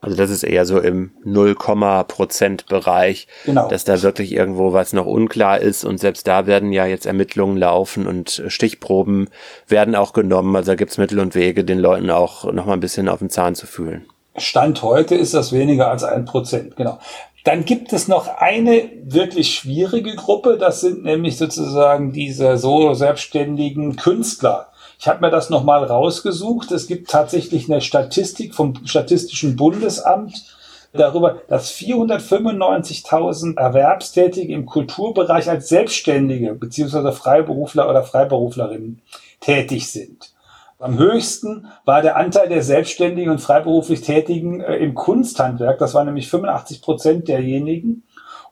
Also 0.00 0.16
das 0.16 0.30
ist 0.30 0.44
eher 0.44 0.64
so 0.64 0.78
im 0.78 1.12
0, 1.24 1.54
Prozent 1.54 2.66
Bereich, 2.66 3.26
genau. 3.44 3.68
dass 3.68 3.84
da 3.84 4.00
wirklich 4.02 4.32
irgendwo 4.32 4.72
was 4.72 4.92
noch 4.92 5.06
unklar 5.06 5.60
ist 5.60 5.84
und 5.84 5.98
selbst 5.98 6.26
da 6.26 6.46
werden 6.46 6.72
ja 6.72 6.86
jetzt 6.86 7.04
Ermittlungen 7.04 7.58
laufen 7.58 8.06
und 8.06 8.42
Stichproben 8.48 9.28
werden 9.68 9.94
auch 9.94 10.12
genommen. 10.12 10.56
Also 10.56 10.72
da 10.72 10.76
gibt 10.76 10.92
es 10.92 10.98
Mittel 10.98 11.18
und 11.18 11.34
Wege, 11.34 11.64
den 11.64 11.78
Leuten 11.78 12.10
auch 12.10 12.50
noch 12.50 12.64
mal 12.64 12.74
ein 12.74 12.80
bisschen 12.80 13.08
auf 13.08 13.18
den 13.18 13.30
Zahn 13.30 13.54
zu 13.54 13.66
fühlen. 13.66 14.06
Stand 14.36 14.82
heute 14.82 15.16
ist 15.16 15.34
das 15.34 15.52
weniger 15.52 15.90
als 15.90 16.04
ein 16.04 16.24
Prozent, 16.24 16.76
genau. 16.76 16.98
Dann 17.44 17.64
gibt 17.64 17.92
es 17.92 18.06
noch 18.06 18.28
eine 18.28 18.90
wirklich 19.04 19.54
schwierige 19.54 20.14
Gruppe, 20.14 20.56
das 20.58 20.80
sind 20.80 21.04
nämlich 21.04 21.36
sozusagen 21.36 22.12
diese 22.12 22.56
so 22.58 22.94
selbstständigen 22.94 23.96
Künstler. 23.96 24.69
Ich 25.00 25.08
habe 25.08 25.22
mir 25.22 25.30
das 25.30 25.48
nochmal 25.48 25.82
rausgesucht. 25.82 26.70
Es 26.72 26.86
gibt 26.86 27.08
tatsächlich 27.08 27.70
eine 27.70 27.80
Statistik 27.80 28.54
vom 28.54 28.84
Statistischen 28.84 29.56
Bundesamt 29.56 30.44
darüber, 30.92 31.40
dass 31.48 31.72
495.000 31.72 33.56
Erwerbstätige 33.56 34.52
im 34.52 34.66
Kulturbereich 34.66 35.48
als 35.48 35.70
Selbstständige 35.70 36.52
beziehungsweise 36.54 37.12
Freiberufler 37.12 37.88
oder 37.88 38.02
Freiberuflerinnen 38.02 39.00
tätig 39.40 39.90
sind. 39.90 40.34
Am 40.78 40.98
höchsten 40.98 41.68
war 41.86 42.02
der 42.02 42.16
Anteil 42.16 42.50
der 42.50 42.62
selbstständigen 42.62 43.32
und 43.32 43.40
freiberuflich 43.40 44.02
Tätigen 44.02 44.60
äh, 44.60 44.76
im 44.76 44.94
Kunsthandwerk. 44.94 45.78
Das 45.78 45.94
waren 45.94 46.06
nämlich 46.06 46.28
85 46.28 46.82
Prozent 46.82 47.28
derjenigen. 47.28 48.02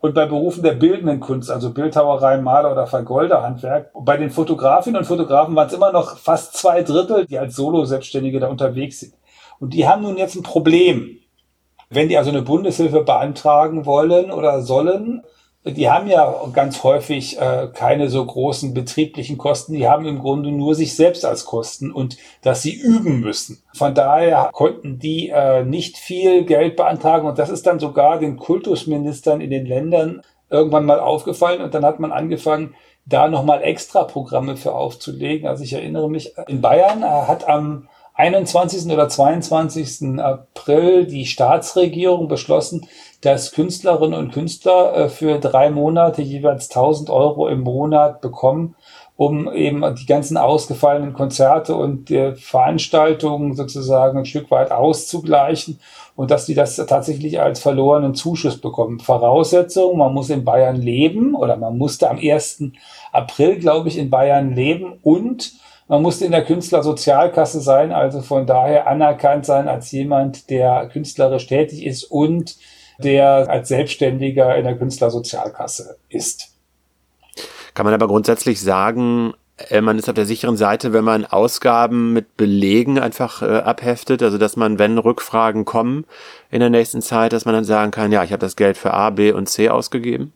Und 0.01 0.15
bei 0.15 0.27
Berufen 0.27 0.63
der 0.63 0.75
bildenden 0.75 1.21
Kunst, 1.21 1.51
also 1.51 1.73
Bildhauerei, 1.73 2.39
Maler 2.39 2.73
oder 2.73 2.87
Vergolderhandwerk. 2.87 3.91
Bei 3.95 4.17
den 4.17 4.31
Fotografinnen 4.31 4.99
und 4.99 5.07
Fotografen 5.07 5.57
waren 5.57 5.67
es 5.67 5.75
immer 5.75 5.93
noch 5.93 6.19
fast 6.19 6.55
zwei 6.57 6.83
Drittel, 6.83 7.27
die 7.27 7.39
als 7.39 7.57
Solo-Selbstständige 7.57 8.39
da 8.39 8.49
unterwegs 8.49 9.01
sind. 9.01 9.15
Und 9.59 9.75
die 9.75 9.89
haben 9.89 10.03
nun 10.03 10.17
jetzt 10.17 10.37
ein 10.37 10.43
Problem. 10.43 11.19
Wenn 11.91 12.09
die 12.09 12.19
also 12.19 12.31
eine 12.31 12.43
Bundeshilfe 12.43 13.03
beantragen 13.03 13.87
wollen 13.87 14.31
oder 14.31 14.63
sollen, 14.63 15.25
die 15.73 15.91
haben 15.91 16.09
ja 16.09 16.35
ganz 16.53 16.83
häufig 16.85 17.39
äh, 17.39 17.69
keine 17.73 18.09
so 18.09 18.25
großen 18.25 18.75
betrieblichen 18.75 19.39
Kosten. 19.39 19.73
Die 19.73 19.89
haben 19.89 20.07
im 20.07 20.19
Grunde 20.19 20.51
nur 20.51 20.75
sich 20.75 20.95
selbst 20.97 21.25
als 21.25 21.45
Kosten 21.45 21.91
und 21.91 22.17
dass 22.43 22.63
sie 22.63 22.75
üben 22.75 23.21
müssen. 23.21 23.63
Von 23.75 23.95
daher 23.95 24.51
konnten 24.53 24.99
die 24.99 25.31
äh, 25.31 25.65
nicht 25.65 25.97
viel 25.97 26.45
Geld 26.45 26.77
beantragen 26.77 27.27
und 27.27 27.39
das 27.39 27.51
ist 27.51 27.67
dann 27.67 27.79
sogar 27.79 28.19
den 28.19 28.37
Kultusministern 28.37 29.41
in 29.41 29.51
den 29.51 29.67
Ländern 29.67 30.23
irgendwann 30.51 30.87
mal 30.87 31.01
aufgefallen 31.01 31.61
und 31.61 31.75
dann 31.75 31.85
hat 31.85 32.01
man 32.01 32.13
angefangen, 32.13 32.75
da 33.05 33.29
nochmal 33.29 33.63
extra 33.63 34.05
Programme 34.05 34.57
für 34.57 34.75
aufzulegen. 34.75 35.49
Also 35.49 35.65
ich 35.65 35.73
erinnere 35.73 36.11
mich, 36.11 36.35
in 36.47 36.61
Bayern 36.61 37.03
äh, 37.03 37.07
hat 37.07 37.49
am 37.49 37.89
21. 38.19 38.93
oder 38.93 39.09
22. 39.09 40.19
April 40.19 41.07
die 41.07 41.25
Staatsregierung 41.25 42.27
beschlossen, 42.27 42.89
dass 43.21 43.53
Künstlerinnen 43.53 44.19
und 44.19 44.33
Künstler 44.33 44.95
äh, 44.95 45.09
für 45.09 45.39
drei 45.39 45.71
Monate 45.71 46.23
jeweils 46.23 46.71
1000 46.71 47.11
Euro 47.11 47.49
im 47.49 47.61
Monat 47.61 48.21
bekommen, 48.21 48.77
um 49.17 49.53
eben 49.53 49.83
die 49.97 50.07
ganzen 50.07 50.37
ausgefallenen 50.37 51.13
Konzerte 51.13 51.75
und 51.75 52.09
Veranstaltungen 52.37 53.55
sozusagen 53.55 54.19
ein 54.19 54.25
Stück 54.25 54.49
weit 54.53 54.71
auszugleichen 54.71 55.81
und 56.15 56.31
dass 56.31 56.47
die 56.47 56.55
das 56.55 56.77
tatsächlich 56.77 57.41
als 57.41 57.59
verlorenen 57.59 58.15
Zuschuss 58.15 58.61
bekommen. 58.61 59.01
Voraussetzung, 59.01 59.99
man 59.99 60.15
muss 60.15 60.31
in 60.31 60.45
Bayern 60.45 60.77
leben 60.77 61.35
oder 61.35 61.57
man 61.57 61.77
musste 61.77 62.09
am 62.09 62.19
1. 62.19 62.71
April, 63.11 63.59
glaube 63.59 63.89
ich, 63.89 63.99
in 63.99 64.09
Bayern 64.09 64.55
leben 64.55 64.99
und 65.03 65.53
man 65.89 66.03
musste 66.03 66.25
in 66.25 66.33
der 66.33 66.45
Künstlersozialkasse 66.45 67.61
sein, 67.61 67.93
also 67.93 68.21
von 68.21 68.47
daher 68.47 68.87
anerkannt 68.87 69.47
sein 69.47 69.69
als 69.69 69.91
jemand, 69.91 70.51
der 70.51 70.89
künstlerisch 70.93 71.47
tätig 71.47 71.87
ist 71.87 72.05
und 72.05 72.57
der 72.99 73.49
als 73.49 73.69
Selbstständiger 73.69 74.57
in 74.57 74.65
der 74.65 74.77
Künstlersozialkasse 74.77 75.97
ist. 76.09 76.49
Kann 77.75 77.85
man 77.85 77.95
aber 77.95 78.09
grundsätzlich 78.09 78.61
sagen, 78.61 79.35
äh, 79.69 79.81
man 79.81 79.99
ist 79.99 80.09
auf 80.09 80.15
der 80.15 80.27
sicheren 80.27 80.57
Seite, 80.57 80.93
wenn 80.93 81.05
man 81.05 81.25
Ausgaben 81.25 82.13
mit 82.13 82.37
Belegen 82.37 82.99
einfach 82.99 83.43
äh, 83.43 83.47
abheftet, 83.47 84.23
also 84.23 84.39
dass 84.39 84.57
man, 84.57 84.79
wenn 84.79 84.99
Rückfragen 84.99 85.65
kommen 85.65 86.05
in 86.51 86.61
der 86.61 86.71
nächsten 86.71 87.03
Zeit, 87.03 87.33
dass 87.33 87.45
man 87.45 87.55
dann 87.55 87.65
sagen 87.65 87.91
kann, 87.91 88.13
ja, 88.13 88.25
ich 88.25 88.33
habe 88.33 88.41
das 88.41 88.57
Geld 88.57 88.77
für 88.77 88.93
A, 88.93 89.11
B 89.11 89.33
und 89.33 89.49
C 89.49 89.69
ausgegeben? 89.69 90.33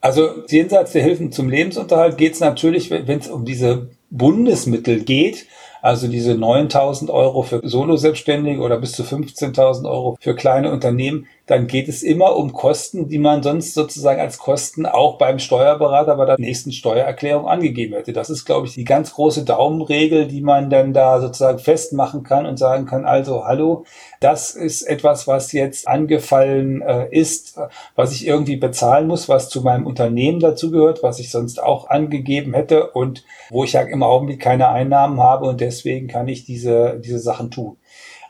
Also 0.00 0.44
jenseits 0.48 0.92
der 0.92 1.02
Hilfen 1.02 1.32
zum 1.32 1.48
Lebensunterhalt 1.48 2.16
geht 2.16 2.34
es 2.34 2.40
natürlich, 2.40 2.90
wenn 2.90 3.18
es 3.18 3.28
um 3.28 3.44
diese 3.44 3.90
Bundesmittel 4.10 5.00
geht, 5.00 5.46
also 5.82 6.06
diese 6.08 6.32
9.000 6.32 7.10
Euro 7.10 7.42
für 7.42 7.60
Solo-Selbstständige 7.64 8.60
oder 8.60 8.78
bis 8.78 8.92
zu 8.92 9.02
15.000 9.02 9.88
Euro 9.88 10.16
für 10.20 10.34
kleine 10.34 10.70
Unternehmen, 10.72 11.26
dann 11.48 11.66
geht 11.66 11.88
es 11.88 12.02
immer 12.02 12.36
um 12.36 12.52
Kosten, 12.52 13.08
die 13.08 13.18
man 13.18 13.42
sonst 13.42 13.72
sozusagen 13.72 14.20
als 14.20 14.36
Kosten 14.36 14.84
auch 14.84 15.16
beim 15.16 15.38
Steuerberater 15.38 16.14
bei 16.16 16.26
der 16.26 16.36
nächsten 16.38 16.72
Steuererklärung 16.72 17.48
angegeben 17.48 17.94
hätte. 17.94 18.12
Das 18.12 18.28
ist, 18.28 18.44
glaube 18.44 18.66
ich, 18.66 18.74
die 18.74 18.84
ganz 18.84 19.14
große 19.14 19.44
Daumenregel, 19.44 20.26
die 20.26 20.42
man 20.42 20.68
dann 20.68 20.92
da 20.92 21.20
sozusagen 21.22 21.58
festmachen 21.58 22.22
kann 22.22 22.44
und 22.44 22.58
sagen 22.58 22.84
kann, 22.84 23.06
also 23.06 23.46
hallo, 23.46 23.84
das 24.20 24.54
ist 24.54 24.82
etwas, 24.82 25.26
was 25.26 25.52
jetzt 25.52 25.88
angefallen 25.88 26.82
äh, 26.82 27.08
ist, 27.10 27.58
was 27.96 28.12
ich 28.12 28.26
irgendwie 28.26 28.56
bezahlen 28.56 29.06
muss, 29.06 29.30
was 29.30 29.48
zu 29.48 29.62
meinem 29.62 29.86
Unternehmen 29.86 30.40
dazugehört, 30.40 31.02
was 31.02 31.18
ich 31.18 31.30
sonst 31.30 31.62
auch 31.62 31.88
angegeben 31.88 32.52
hätte 32.52 32.90
und 32.90 33.24
wo 33.48 33.64
ich 33.64 33.72
ja 33.72 33.80
im 33.80 34.02
Augenblick 34.02 34.40
keine 34.40 34.68
Einnahmen 34.68 35.18
habe 35.22 35.46
und 35.46 35.62
deswegen 35.62 36.08
kann 36.08 36.28
ich 36.28 36.44
diese, 36.44 37.00
diese 37.02 37.18
Sachen 37.18 37.50
tun. 37.50 37.78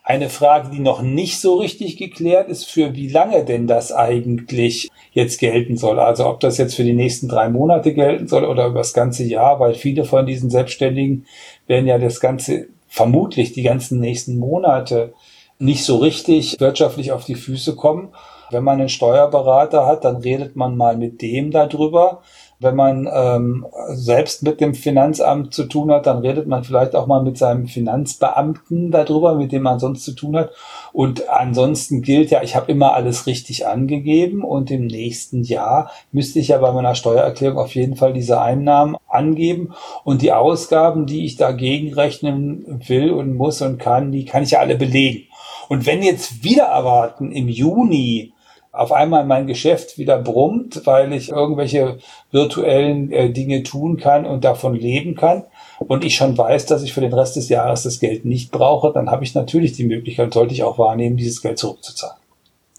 Eine 0.08 0.30
Frage, 0.30 0.70
die 0.70 0.78
noch 0.78 1.02
nicht 1.02 1.38
so 1.38 1.56
richtig 1.56 1.98
geklärt 1.98 2.48
ist, 2.48 2.64
für 2.64 2.94
wie 2.94 3.10
lange 3.10 3.44
denn 3.44 3.66
das 3.66 3.92
eigentlich 3.92 4.88
jetzt 5.12 5.38
gelten 5.38 5.76
soll. 5.76 6.00
Also 6.00 6.24
ob 6.26 6.40
das 6.40 6.56
jetzt 6.56 6.76
für 6.76 6.82
die 6.82 6.94
nächsten 6.94 7.28
drei 7.28 7.50
Monate 7.50 7.92
gelten 7.92 8.26
soll 8.26 8.46
oder 8.46 8.68
über 8.68 8.78
das 8.78 8.94
ganze 8.94 9.24
Jahr, 9.24 9.60
weil 9.60 9.74
viele 9.74 10.06
von 10.06 10.24
diesen 10.24 10.48
Selbstständigen 10.48 11.26
werden 11.66 11.86
ja 11.86 11.98
das 11.98 12.20
Ganze 12.20 12.68
vermutlich 12.86 13.52
die 13.52 13.64
ganzen 13.64 14.00
nächsten 14.00 14.38
Monate 14.38 15.12
nicht 15.58 15.84
so 15.84 15.98
richtig 15.98 16.58
wirtschaftlich 16.58 17.12
auf 17.12 17.26
die 17.26 17.34
Füße 17.34 17.76
kommen. 17.76 18.08
Wenn 18.50 18.64
man 18.64 18.80
einen 18.80 18.88
Steuerberater 18.88 19.84
hat, 19.84 20.06
dann 20.06 20.16
redet 20.16 20.56
man 20.56 20.74
mal 20.74 20.96
mit 20.96 21.20
dem 21.20 21.50
darüber. 21.50 22.22
Wenn 22.60 22.74
man 22.74 23.08
ähm, 23.12 23.66
selbst 23.90 24.42
mit 24.42 24.60
dem 24.60 24.74
Finanzamt 24.74 25.54
zu 25.54 25.66
tun 25.66 25.92
hat, 25.92 26.06
dann 26.06 26.18
redet 26.18 26.48
man 26.48 26.64
vielleicht 26.64 26.96
auch 26.96 27.06
mal 27.06 27.22
mit 27.22 27.38
seinem 27.38 27.68
Finanzbeamten 27.68 28.90
darüber, 28.90 29.36
mit 29.36 29.52
dem 29.52 29.62
man 29.62 29.78
sonst 29.78 30.04
zu 30.04 30.12
tun 30.12 30.36
hat. 30.36 30.50
Und 30.92 31.28
ansonsten 31.28 32.02
gilt 32.02 32.30
ja, 32.30 32.42
ich 32.42 32.56
habe 32.56 32.72
immer 32.72 32.94
alles 32.94 33.26
richtig 33.26 33.68
angegeben 33.68 34.42
und 34.42 34.72
im 34.72 34.86
nächsten 34.86 35.44
Jahr 35.44 35.92
müsste 36.10 36.40
ich 36.40 36.48
ja 36.48 36.58
bei 36.58 36.72
meiner 36.72 36.96
Steuererklärung 36.96 37.58
auf 37.58 37.76
jeden 37.76 37.94
Fall 37.94 38.12
diese 38.12 38.40
Einnahmen 38.40 38.96
angeben 39.06 39.74
und 40.02 40.22
die 40.22 40.32
Ausgaben, 40.32 41.06
die 41.06 41.26
ich 41.26 41.36
dagegen 41.36 41.94
rechnen 41.94 42.82
will 42.88 43.12
und 43.12 43.34
muss 43.34 43.62
und 43.62 43.78
kann, 43.78 44.10
die 44.10 44.24
kann 44.24 44.42
ich 44.42 44.52
ja 44.52 44.58
alle 44.58 44.76
belegen. 44.76 45.28
Und 45.68 45.86
wenn 45.86 46.02
jetzt 46.02 46.42
wieder 46.42 46.64
erwarten 46.64 47.30
im 47.30 47.48
Juni 47.48 48.32
auf 48.78 48.92
einmal 48.92 49.24
mein 49.24 49.46
Geschäft 49.46 49.98
wieder 49.98 50.18
brummt, 50.18 50.86
weil 50.86 51.12
ich 51.12 51.30
irgendwelche 51.30 51.98
virtuellen 52.30 53.10
äh, 53.10 53.30
Dinge 53.30 53.64
tun 53.64 53.96
kann 53.96 54.24
und 54.24 54.44
davon 54.44 54.74
leben 54.74 55.16
kann 55.16 55.44
und 55.80 56.04
ich 56.04 56.14
schon 56.14 56.38
weiß, 56.38 56.66
dass 56.66 56.82
ich 56.82 56.92
für 56.92 57.00
den 57.00 57.12
Rest 57.12 57.36
des 57.36 57.48
Jahres 57.48 57.82
das 57.82 57.98
Geld 57.98 58.24
nicht 58.24 58.52
brauche, 58.52 58.92
dann 58.92 59.10
habe 59.10 59.24
ich 59.24 59.34
natürlich 59.34 59.72
die 59.72 59.84
Möglichkeit, 59.84 60.32
sollte 60.32 60.54
ich 60.54 60.62
auch 60.62 60.78
wahrnehmen, 60.78 61.16
dieses 61.16 61.42
Geld 61.42 61.58
zurückzuzahlen. 61.58 62.16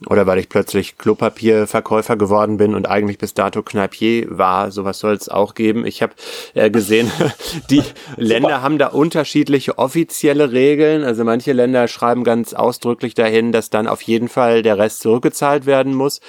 Oder 0.07 0.25
weil 0.25 0.39
ich 0.39 0.47
plötzlich 0.47 0.97
Klopapierverkäufer 0.97 2.15
geworden 2.15 2.55
bin 2.55 2.73
und 2.73 2.87
eigentlich 2.87 3.17
bis 3.17 3.33
dato 3.33 3.63
Kneipier 3.63 4.27
war. 4.29 4.71
Sowas 4.71 4.99
soll 4.99 5.13
es 5.13 5.27
auch 5.27 5.55
geben. 5.55 5.85
Ich 5.85 6.01
habe 6.01 6.13
äh, 6.53 6.69
gesehen, 6.69 7.11
die 7.69 7.83
Länder 8.15 8.61
haben 8.61 8.77
da 8.77 8.87
unterschiedliche 8.87 9.77
offizielle 9.77 10.53
Regeln. 10.53 11.03
Also 11.03 11.25
manche 11.25 11.51
Länder 11.51 11.89
schreiben 11.89 12.23
ganz 12.23 12.53
ausdrücklich 12.53 13.13
dahin, 13.13 13.51
dass 13.51 13.69
dann 13.69 13.87
auf 13.87 14.01
jeden 14.01 14.29
Fall 14.29 14.61
der 14.61 14.77
Rest 14.77 15.01
zurückgezahlt 15.01 15.65
werden 15.65 15.93
muss. 15.93 16.21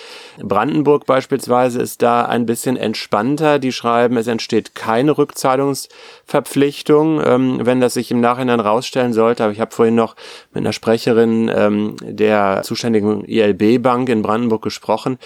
Brandenburg 0.43 1.07
beispielsweise 1.07 1.81
ist 1.81 2.03
da 2.03 2.25
ein 2.25 2.47
bisschen 2.47 2.77
entspannter. 2.77 3.61
Die 3.61 3.71
schreiben, 3.71 4.17
es 4.17 4.27
entsteht 4.27 4.75
keine 4.75 5.17
Rückzahlungsverpflichtung, 5.17 7.23
ähm, 7.25 7.61
wenn 7.63 7.81
das 7.81 7.95
sich 7.95 8.11
im 8.11 8.21
Nachhinein 8.21 8.59
rausstellen 8.59 9.13
sollte. 9.13 9.45
Aber 9.45 9.53
ich 9.53 9.61
habe 9.61 9.73
vorhin 9.73 9.95
noch 9.95 10.17
mit 10.53 10.65
einer 10.65 10.73
Sprecherin 10.73 11.49
ähm, 11.55 11.95
der 12.03 12.63
zuständigen 12.65 13.25
ILB 13.25 13.60
Bank 13.79 14.09
in 14.09 14.23
Brandenburg 14.23 14.63
gesprochen. 14.63 15.19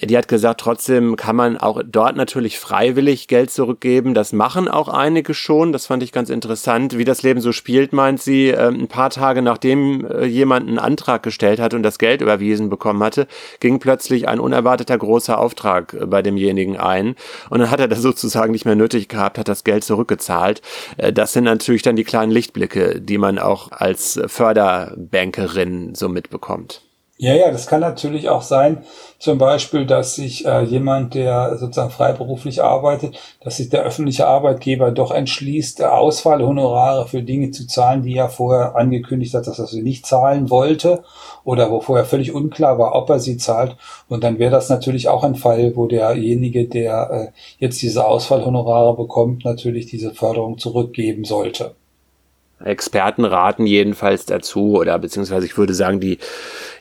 Die 0.00 0.16
hat 0.16 0.28
gesagt, 0.28 0.60
trotzdem 0.60 1.16
kann 1.16 1.36
man 1.36 1.56
auch 1.56 1.82
dort 1.84 2.16
natürlich 2.16 2.58
freiwillig 2.58 3.28
Geld 3.28 3.50
zurückgeben. 3.50 4.14
Das 4.14 4.32
machen 4.32 4.68
auch 4.68 4.88
einige 4.88 5.34
schon. 5.34 5.72
Das 5.72 5.86
fand 5.86 6.02
ich 6.02 6.12
ganz 6.12 6.30
interessant. 6.30 6.98
Wie 6.98 7.04
das 7.04 7.22
Leben 7.22 7.40
so 7.40 7.52
spielt, 7.52 7.92
meint 7.92 8.20
sie, 8.20 8.48
ähm, 8.48 8.80
ein 8.80 8.88
paar 8.88 9.10
Tage 9.10 9.42
nachdem 9.42 10.06
äh, 10.06 10.24
jemand 10.24 10.68
einen 10.68 10.78
Antrag 10.78 11.22
gestellt 11.22 11.60
hat 11.60 11.74
und 11.74 11.82
das 11.82 11.98
Geld 11.98 12.22
überwiesen 12.22 12.70
bekommen 12.70 13.02
hatte, 13.02 13.26
ging 13.60 13.78
plötzlich 13.78 14.28
ein 14.28 14.40
unerwarteter 14.40 14.96
großer 14.96 15.38
Auftrag 15.38 15.94
äh, 15.94 16.06
bei 16.06 16.22
demjenigen 16.22 16.76
ein. 16.76 17.16
Und 17.50 17.60
dann 17.60 17.70
hat 17.70 17.80
er 17.80 17.88
das 17.88 18.00
sozusagen 18.00 18.52
nicht 18.52 18.64
mehr 18.64 18.76
nötig 18.76 19.08
gehabt, 19.08 19.38
hat 19.38 19.48
das 19.48 19.64
Geld 19.64 19.84
zurückgezahlt. 19.84 20.62
Äh, 20.96 21.12
das 21.12 21.32
sind 21.32 21.44
natürlich 21.44 21.82
dann 21.82 21.96
die 21.96 22.04
kleinen 22.04 22.32
Lichtblicke, 22.32 23.00
die 23.00 23.18
man 23.18 23.38
auch 23.38 23.70
als 23.72 24.20
Förderbankerin 24.26 25.94
so 25.94 26.08
mitbekommt. 26.08 26.82
Ja, 27.22 27.36
ja, 27.36 27.52
das 27.52 27.68
kann 27.68 27.78
natürlich 27.78 28.28
auch 28.28 28.42
sein, 28.42 28.82
zum 29.20 29.38
Beispiel, 29.38 29.86
dass 29.86 30.16
sich 30.16 30.44
äh, 30.44 30.64
jemand, 30.64 31.14
der 31.14 31.56
sozusagen 31.56 31.92
freiberuflich 31.92 32.64
arbeitet, 32.64 33.16
dass 33.40 33.58
sich 33.58 33.68
der 33.68 33.84
öffentliche 33.84 34.26
Arbeitgeber 34.26 34.90
doch 34.90 35.12
entschließt, 35.12 35.84
Ausfallhonorare 35.84 37.06
für 37.06 37.22
Dinge 37.22 37.52
zu 37.52 37.68
zahlen, 37.68 38.02
die 38.02 38.16
er 38.16 38.28
vorher 38.28 38.74
angekündigt 38.74 39.34
hat, 39.34 39.46
dass 39.46 39.60
er 39.60 39.68
sie 39.68 39.82
nicht 39.82 40.04
zahlen 40.04 40.50
wollte 40.50 41.04
oder 41.44 41.70
wo 41.70 41.80
vorher 41.80 42.06
völlig 42.06 42.34
unklar 42.34 42.80
war, 42.80 42.96
ob 42.96 43.08
er 43.08 43.20
sie 43.20 43.36
zahlt. 43.36 43.76
Und 44.08 44.24
dann 44.24 44.40
wäre 44.40 44.50
das 44.50 44.68
natürlich 44.68 45.08
auch 45.08 45.22
ein 45.22 45.36
Fall, 45.36 45.76
wo 45.76 45.86
derjenige, 45.86 46.66
der 46.66 47.10
äh, 47.12 47.38
jetzt 47.58 47.80
diese 47.82 48.04
Ausfallhonorare 48.04 48.96
bekommt, 48.96 49.44
natürlich 49.44 49.86
diese 49.86 50.12
Förderung 50.12 50.58
zurückgeben 50.58 51.22
sollte. 51.22 51.76
Experten 52.64 53.24
raten 53.24 53.66
jedenfalls 53.66 54.26
dazu 54.26 54.78
oder 54.78 54.98
beziehungsweise 54.98 55.46
ich 55.46 55.56
würde 55.56 55.74
sagen, 55.74 56.00
die 56.00 56.18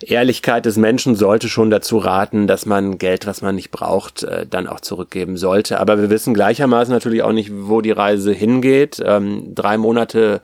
Ehrlichkeit 0.04 0.66
des 0.66 0.78
Menschen 0.78 1.16
sollte 1.16 1.50
schon 1.50 1.70
dazu 1.70 1.98
raten, 1.98 2.48
dass 2.48 2.66
man 2.66 2.98
Geld, 2.98 3.26
was 3.28 3.42
man 3.42 3.56
nicht 3.56 3.72
braucht, 3.72 4.24
äh, 4.24 4.46
dann 4.50 4.68
auch 4.68 4.80
zurückgeben 4.80 5.38
sollte. 5.38 5.80
Aber 5.80 6.00
wir 6.00 6.10
wissen 6.10 6.34
gleichermaßen 6.34 6.94
natürlich 6.94 7.24
auch 7.24 7.34
nicht, 7.34 7.52
wo 7.54 7.82
die 7.82 7.92
Reise 7.92 8.32
hingeht. 8.32 9.02
Ähm, 9.06 9.54
drei 9.54 9.78
Monate 9.78 10.42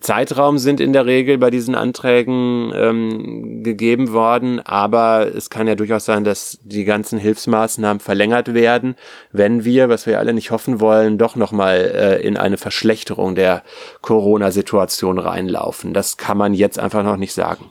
Zeitraum 0.00 0.58
sind 0.58 0.80
in 0.80 0.92
der 0.92 1.06
Regel 1.06 1.38
bei 1.38 1.50
diesen 1.50 1.74
Anträgen 1.74 2.72
ähm, 2.74 3.64
gegeben 3.64 4.12
worden, 4.12 4.60
aber 4.60 5.34
es 5.34 5.50
kann 5.50 5.66
ja 5.66 5.74
durchaus 5.74 6.04
sein, 6.04 6.22
dass 6.22 6.58
die 6.62 6.84
ganzen 6.84 7.18
Hilfsmaßnahmen 7.18 7.98
verlängert 7.98 8.54
werden, 8.54 8.94
wenn 9.32 9.64
wir, 9.64 9.88
was 9.88 10.06
wir 10.06 10.20
alle 10.20 10.34
nicht 10.34 10.52
hoffen 10.52 10.80
wollen, 10.80 11.18
doch 11.18 11.34
nochmal 11.34 11.78
äh, 11.78 12.22
in 12.22 12.36
eine 12.36 12.58
Verschlechterung 12.58 13.34
der 13.34 13.64
Corona-Situation 14.02 15.18
reinlaufen. 15.18 15.92
Das 15.92 16.16
kann 16.16 16.38
man 16.38 16.54
jetzt 16.54 16.78
einfach 16.78 17.02
noch 17.02 17.16
nicht 17.16 17.32
sagen. 17.32 17.70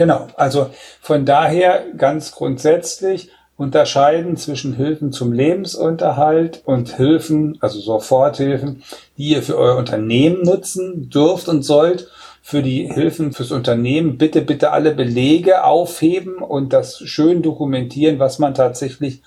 Genau, 0.00 0.28
also 0.36 0.70
von 1.02 1.26
daher 1.26 1.84
ganz 1.94 2.32
grundsätzlich 2.32 3.28
unterscheiden 3.58 4.38
zwischen 4.38 4.72
Hilfen 4.72 5.12
zum 5.12 5.30
Lebensunterhalt 5.30 6.62
und 6.64 6.96
Hilfen, 6.96 7.58
also 7.60 7.80
Soforthilfen, 7.80 8.82
die 9.18 9.32
ihr 9.32 9.42
für 9.42 9.58
euer 9.58 9.76
Unternehmen 9.76 10.40
nutzen 10.40 11.10
dürft 11.10 11.48
und 11.48 11.64
sollt. 11.64 12.08
Für 12.40 12.62
die 12.62 12.90
Hilfen 12.90 13.34
fürs 13.34 13.52
Unternehmen 13.52 14.16
bitte, 14.16 14.40
bitte 14.40 14.70
alle 14.70 14.94
Belege 14.94 15.64
aufheben 15.64 16.36
und 16.36 16.72
das 16.72 17.00
schön 17.00 17.42
dokumentieren, 17.42 18.18
was 18.18 18.38
man 18.38 18.54
tatsächlich 18.54 19.20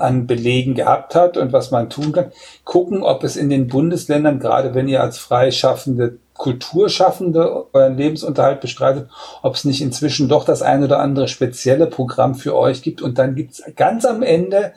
an 0.00 0.26
Belegen 0.26 0.74
gehabt 0.74 1.14
hat 1.14 1.36
und 1.36 1.52
was 1.52 1.70
man 1.70 1.90
tun 1.90 2.12
kann. 2.12 2.32
Gucken, 2.64 3.02
ob 3.02 3.24
es 3.24 3.36
in 3.36 3.50
den 3.50 3.68
Bundesländern, 3.68 4.38
gerade 4.38 4.74
wenn 4.74 4.88
ihr 4.88 5.02
als 5.02 5.18
Freischaffende 5.18 6.18
Kulturschaffende 6.40 7.66
euren 7.74 7.98
Lebensunterhalt 7.98 8.62
bestreitet, 8.62 9.10
ob 9.42 9.56
es 9.56 9.66
nicht 9.66 9.82
inzwischen 9.82 10.26
doch 10.30 10.46
das 10.46 10.62
ein 10.62 10.82
oder 10.82 10.98
andere 10.98 11.28
spezielle 11.28 11.86
Programm 11.86 12.34
für 12.34 12.56
euch 12.56 12.80
gibt. 12.80 13.02
Und 13.02 13.18
dann 13.18 13.34
gibt 13.34 13.52
es 13.52 13.62
ganz 13.76 14.06
am 14.06 14.22
Ende 14.22 14.72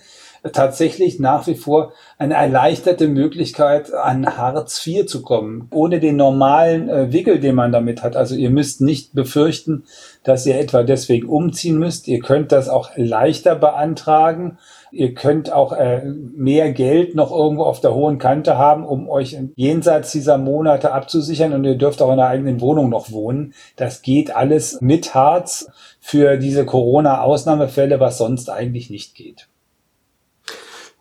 tatsächlich 0.51 1.19
nach 1.19 1.47
wie 1.47 1.55
vor 1.55 1.93
eine 2.17 2.33
erleichterte 2.33 3.07
Möglichkeit, 3.07 3.93
an 3.93 4.37
Hartz 4.37 4.85
IV 4.85 5.05
zu 5.05 5.21
kommen, 5.21 5.69
ohne 5.71 6.01
den 6.01 6.17
normalen 6.17 6.89
äh, 6.89 7.13
Wickel, 7.13 7.39
den 7.39 7.55
man 7.55 7.71
damit 7.71 8.03
hat. 8.03 8.17
Also 8.17 8.35
ihr 8.35 8.49
müsst 8.49 8.81
nicht 8.81 9.13
befürchten, 9.13 9.85
dass 10.23 10.45
ihr 10.45 10.59
etwa 10.59 10.83
deswegen 10.83 11.29
umziehen 11.29 11.77
müsst. 11.79 12.09
Ihr 12.09 12.19
könnt 12.19 12.51
das 12.51 12.67
auch 12.67 12.89
leichter 12.97 13.55
beantragen 13.55 14.57
Ihr 14.93 15.15
könnt 15.15 15.51
auch 15.51 15.73
äh, 15.73 16.05
mehr 16.05 16.71
Geld 16.71 17.15
noch 17.15 17.31
irgendwo 17.31 17.63
auf 17.63 17.81
der 17.81 17.95
hohen 17.95 18.19
Kante 18.19 18.59
haben, 18.59 18.85
um 18.85 19.09
euch 19.09 19.35
jenseits 19.55 20.11
dieser 20.11 20.37
Monate 20.37 20.91
abzusichern 20.91 21.53
und 21.53 21.65
ihr 21.65 21.79
dürft 21.79 21.99
auch 22.03 22.11
in 22.11 22.17
der 22.17 22.27
eigenen 22.27 22.61
Wohnung 22.61 22.89
noch 22.89 23.11
wohnen. 23.11 23.55
Das 23.75 24.03
geht 24.03 24.35
alles 24.35 24.81
mit 24.81 25.15
Harz 25.15 25.67
für 25.99 26.37
diese 26.37 26.63
Corona-Ausnahmefälle, 26.63 27.99
was 27.99 28.19
sonst 28.19 28.51
eigentlich 28.51 28.91
nicht 28.91 29.15
geht. 29.15 29.47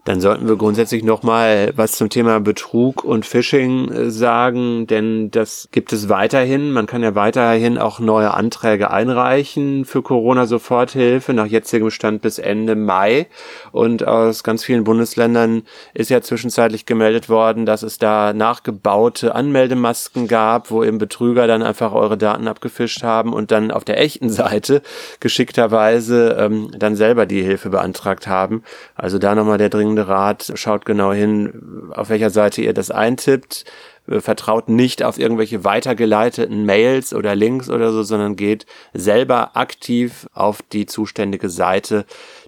Dann 0.04 0.20
sollten 0.20 0.48
wir 0.48 0.56
grundsätzlich 0.56 1.04
nochmal 1.04 1.72
was 1.76 1.92
zum 1.92 2.08
Thema 2.08 2.40
Betrug 2.40 3.04
und 3.04 3.24
Phishing 3.24 3.88
äh, 3.88 4.10
sagen, 4.10 4.88
denn 4.88 5.30
das 5.30 5.68
gibt 5.70 5.92
es 5.92 6.08
weiterhin. 6.08 6.72
Man 6.72 6.86
kann 6.86 7.04
ja 7.04 7.14
weiterhin 7.14 7.78
auch 7.78 8.00
neue 8.00 8.34
Anträge 8.34 8.90
einreichen 8.90 9.84
für 9.84 10.02
Corona-Soforthilfe 10.02 11.34
nach 11.34 11.46
jetzigem 11.46 11.90
Stand 11.90 12.20
bis 12.20 12.40
Ende 12.40 12.74
Mai. 12.74 13.28
Und 13.70 14.04
aus 14.04 14.42
ganz 14.42 14.64
vielen 14.64 14.82
Bundesländern 14.82 15.62
ist 15.94 16.10
ja 16.10 16.20
zwischenzeitlich 16.20 16.84
gemeldet 16.84 17.28
worden, 17.28 17.64
dass 17.64 17.84
es 17.84 17.98
da 17.98 18.32
nachgebaute 18.32 19.36
Anmeldemasken 19.36 20.26
gab, 20.26 20.72
wo 20.72 20.82
eben 20.82 20.98
Betrüger 20.98 21.46
dann 21.46 21.62
einfach 21.62 21.92
eure 21.92 22.18
Daten 22.18 22.48
abgefischt 22.48 23.04
haben 23.04 23.32
und 23.32 23.52
dann 23.52 23.70
auf 23.70 23.84
der 23.84 24.00
echten 24.00 24.30
Seite 24.30 24.82
geschickterweise 25.20 26.36
ähm, 26.40 26.72
dann 26.76 26.96
selber 26.96 27.24
die 27.24 27.42
Hilfe 27.42 27.70
beantragt 27.70 28.26
haben. 28.26 28.64
Also 28.96 29.20
da 29.20 29.36
nochmal 29.36 29.58
der 29.58 29.68
dringende 29.68 29.91
folgende 29.92 30.08
Rat, 30.08 30.52
schaut 30.54 30.84
genau 30.84 31.12
hin, 31.12 31.90
auf 31.94 32.08
welcher 32.08 32.30
Seite 32.30 32.62
ihr 32.62 32.72
das 32.72 32.90
eintippt. 32.90 33.64
Vertraut 34.08 34.68
nicht 34.68 35.04
auf 35.04 35.16
irgendwelche 35.16 35.64
weitergeleiteten 35.64 36.66
Mails 36.66 37.14
oder 37.14 37.36
Links 37.36 37.70
oder 37.70 37.92
so, 37.92 38.02
sondern 38.02 38.34
geht 38.34 38.66
selber 38.92 39.56
aktiv 39.56 40.28
auf 40.34 40.60
die 40.60 40.86
zuständige 40.86 41.48
Seite 41.48 42.04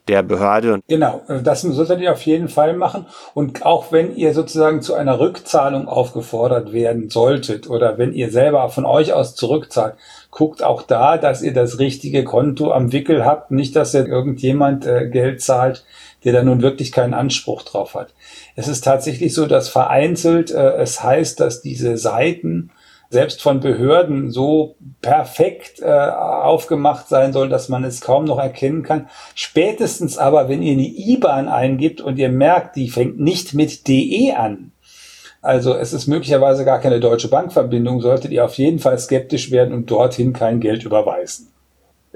der 0.09 0.25
Behörde. 0.25 0.81
Genau, 0.89 1.23
das 1.29 1.63
solltet 1.63 2.01
ihr 2.01 2.13
auf 2.13 2.23
jeden 2.23 2.49
Fall 2.49 2.75
machen. 2.75 3.07
Und 3.35 3.65
auch 3.65 3.93
wenn 3.93 4.17
ihr 4.17 4.35
sozusagen 4.35 4.83
zu 4.83 4.95
einer 4.95 5.21
Rückzahlung 5.21 5.87
aufgefordert 5.87 6.73
werden 6.73 7.09
solltet 7.09 7.71
oder 7.71 7.99
wenn 7.99 8.13
ihr 8.13 8.33
selber 8.33 8.69
von 8.69 8.85
euch 8.85 9.13
aus 9.13 9.37
zurückzahlt, 9.37 9.95
guckt 10.33 10.65
auch 10.65 10.83
da, 10.83 11.19
dass 11.19 11.41
ihr 11.41 11.55
das 11.55 11.79
richtige 11.79 12.25
Konto 12.25 12.73
am 12.73 12.91
Wickel 12.93 13.25
habt. 13.25 13.53
Nicht, 13.53 13.77
dass 13.77 13.95
ihr 13.95 14.07
irgendjemand 14.07 14.87
äh, 14.87 15.09
Geld 15.09 15.41
zahlt, 15.41 15.85
der 16.25 16.33
da 16.33 16.43
nun 16.43 16.63
wirklich 16.63 16.93
keinen 16.93 17.15
Anspruch 17.15 17.63
drauf 17.63 17.95
hat. 17.95 18.15
Es 18.57 18.69
ist 18.69 18.83
tatsächlich 18.83 19.35
so, 19.35 19.47
dass 19.47 19.69
vereinzelt 19.69 20.51
äh, 20.51 20.77
es 20.77 21.03
heißt, 21.03 21.41
dass 21.41 21.63
diese 21.63 21.97
Seiten 21.97 22.71
selbst 23.11 23.43
von 23.43 23.61
Behörden 23.61 24.31
so 24.31 24.77
perfekt 25.01 25.81
äh, 25.81 25.87
aufgemacht 25.87 27.09
sein 27.09 27.33
sollen, 27.33 27.51
dass 27.51 27.69
man 27.69 27.85
es 27.85 28.01
kaum 28.01 28.25
noch 28.25 28.39
erkennen 28.39 28.83
kann. 28.83 29.09
Spätestens 29.35 30.19
aber, 30.19 30.49
wenn 30.49 30.63
ihr 30.63 30.73
eine 30.73 30.87
IBAN 30.87 31.49
eingibt 31.49 32.01
und 32.01 32.19
ihr 32.19 32.31
merkt, 32.31 32.77
die 32.77 32.89
fängt 32.89 33.21
nicht 33.21 33.55
mit 33.55 33.87
DE 33.87 34.35
an, 34.37 34.73
also 35.45 35.75
es 35.75 35.93
ist 35.93 36.07
möglicherweise 36.07 36.65
gar 36.65 36.81
keine 36.81 37.01
deutsche 37.01 37.29
Bankverbindung, 37.29 38.01
solltet 38.01 38.31
ihr 38.31 38.47
auf 38.47 38.55
jeden 38.55 38.79
Fall 38.79 38.99
skeptisch 38.99 39.51
werden 39.51 39.75
und 39.75 39.91
dorthin 39.91 40.33
kein 40.33 40.59
Geld 40.59 40.85
überweisen. 40.85 41.49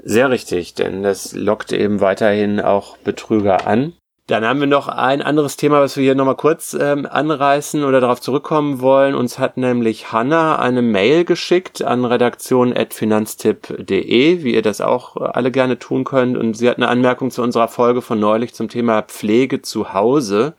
Sehr 0.03 0.31
richtig, 0.31 0.73
denn 0.73 1.03
das 1.03 1.33
lockt 1.33 1.71
eben 1.71 2.01
weiterhin 2.01 2.59
auch 2.59 2.97
Betrüger 2.97 3.67
an. 3.67 3.93
Dann 4.29 4.45
haben 4.45 4.59
wir 4.59 4.67
noch 4.67 4.87
ein 4.87 5.23
anderes 5.23 5.57
Thema, 5.57 5.81
was 5.81 5.97
wir 5.97 6.03
hier 6.03 6.13
nochmal 6.13 6.35
kurz 6.35 6.77
ähm, 6.79 7.07
anreißen 7.09 7.83
oder 7.83 7.99
darauf 7.99 8.21
zurückkommen 8.21 8.79
wollen. 8.79 9.15
Uns 9.15 9.39
hat 9.39 9.57
nämlich 9.57 10.11
Hanna 10.11 10.59
eine 10.59 10.83
Mail 10.83 11.25
geschickt 11.25 11.83
an 11.83 12.05
redaktion.finanztipp.de, 12.05 14.43
wie 14.43 14.53
ihr 14.53 14.61
das 14.61 14.81
auch 14.81 15.17
alle 15.17 15.49
gerne 15.49 15.79
tun 15.79 16.03
könnt. 16.03 16.37
Und 16.37 16.53
sie 16.53 16.69
hat 16.69 16.77
eine 16.77 16.89
Anmerkung 16.89 17.31
zu 17.31 17.41
unserer 17.41 17.69
Folge 17.69 18.03
von 18.03 18.19
neulich 18.19 18.53
zum 18.53 18.69
Thema 18.69 19.01
Pflege 19.01 19.63
zu 19.63 19.95
Hause. 19.95 20.53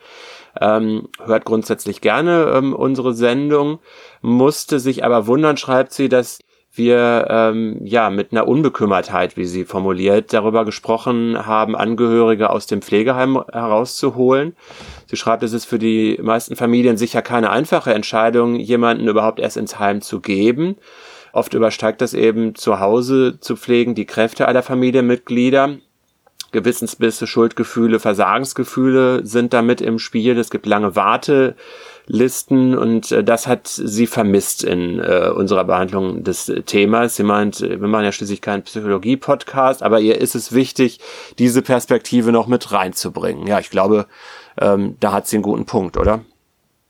Ähm, 0.60 1.08
hört 1.24 1.44
grundsätzlich 1.44 2.00
gerne 2.00 2.52
ähm, 2.52 2.74
unsere 2.74 3.14
Sendung, 3.14 3.78
musste 4.20 4.80
sich 4.80 5.04
aber 5.04 5.28
wundern, 5.28 5.56
schreibt 5.56 5.92
sie, 5.92 6.08
dass 6.08 6.40
wir 6.72 7.26
ähm, 7.28 7.80
ja 7.84 8.10
mit 8.10 8.32
einer 8.32 8.46
Unbekümmertheit, 8.46 9.36
wie 9.36 9.46
sie 9.46 9.64
formuliert, 9.64 10.32
darüber 10.32 10.64
gesprochen 10.64 11.46
haben, 11.46 11.74
Angehörige 11.74 12.50
aus 12.50 12.66
dem 12.66 12.80
Pflegeheim 12.80 13.42
herauszuholen. 13.52 14.54
Sie 15.06 15.16
schreibt, 15.16 15.42
es 15.42 15.52
ist 15.52 15.64
für 15.64 15.80
die 15.80 16.18
meisten 16.22 16.54
Familien 16.54 16.96
sicher 16.96 17.22
keine 17.22 17.50
einfache 17.50 17.92
Entscheidung, 17.92 18.54
jemanden 18.54 19.08
überhaupt 19.08 19.40
erst 19.40 19.56
ins 19.56 19.78
Heim 19.78 20.00
zu 20.00 20.20
geben. 20.20 20.76
Oft 21.32 21.54
übersteigt 21.54 22.00
das 22.00 22.14
eben 22.14 22.54
zu 22.54 22.80
Hause 22.80 23.38
zu 23.40 23.56
pflegen 23.56 23.94
die 23.94 24.06
Kräfte 24.06 24.46
aller 24.46 24.62
Familienmitglieder. 24.62 25.76
Gewissensbisse, 26.52 27.26
Schuldgefühle, 27.28 28.00
Versagensgefühle 28.00 29.24
sind 29.24 29.52
damit 29.52 29.80
im 29.80 29.98
Spiel. 30.00 30.36
Es 30.36 30.50
gibt 30.50 30.66
lange 30.66 30.96
Warte 30.96 31.54
Listen 32.12 32.76
und 32.76 33.12
äh, 33.12 33.22
das 33.22 33.46
hat 33.46 33.68
sie 33.68 34.08
vermisst 34.08 34.64
in 34.64 34.98
äh, 34.98 35.30
unserer 35.32 35.62
Behandlung 35.62 36.24
des 36.24 36.52
Themas. 36.66 37.14
Sie 37.14 37.22
meint, 37.22 37.60
wir 37.60 37.78
machen 37.78 38.04
ja 38.04 38.10
schließlich 38.10 38.40
keinen 38.40 38.64
Psychologie-Podcast, 38.64 39.84
aber 39.84 40.00
ihr 40.00 40.20
ist 40.20 40.34
es 40.34 40.52
wichtig, 40.52 40.98
diese 41.38 41.62
Perspektive 41.62 42.32
noch 42.32 42.48
mit 42.48 42.72
reinzubringen. 42.72 43.46
Ja, 43.46 43.60
ich 43.60 43.70
glaube, 43.70 44.06
ähm, 44.60 44.96
da 44.98 45.12
hat 45.12 45.28
sie 45.28 45.36
einen 45.36 45.44
guten 45.44 45.66
Punkt, 45.66 45.96
oder? 45.96 46.20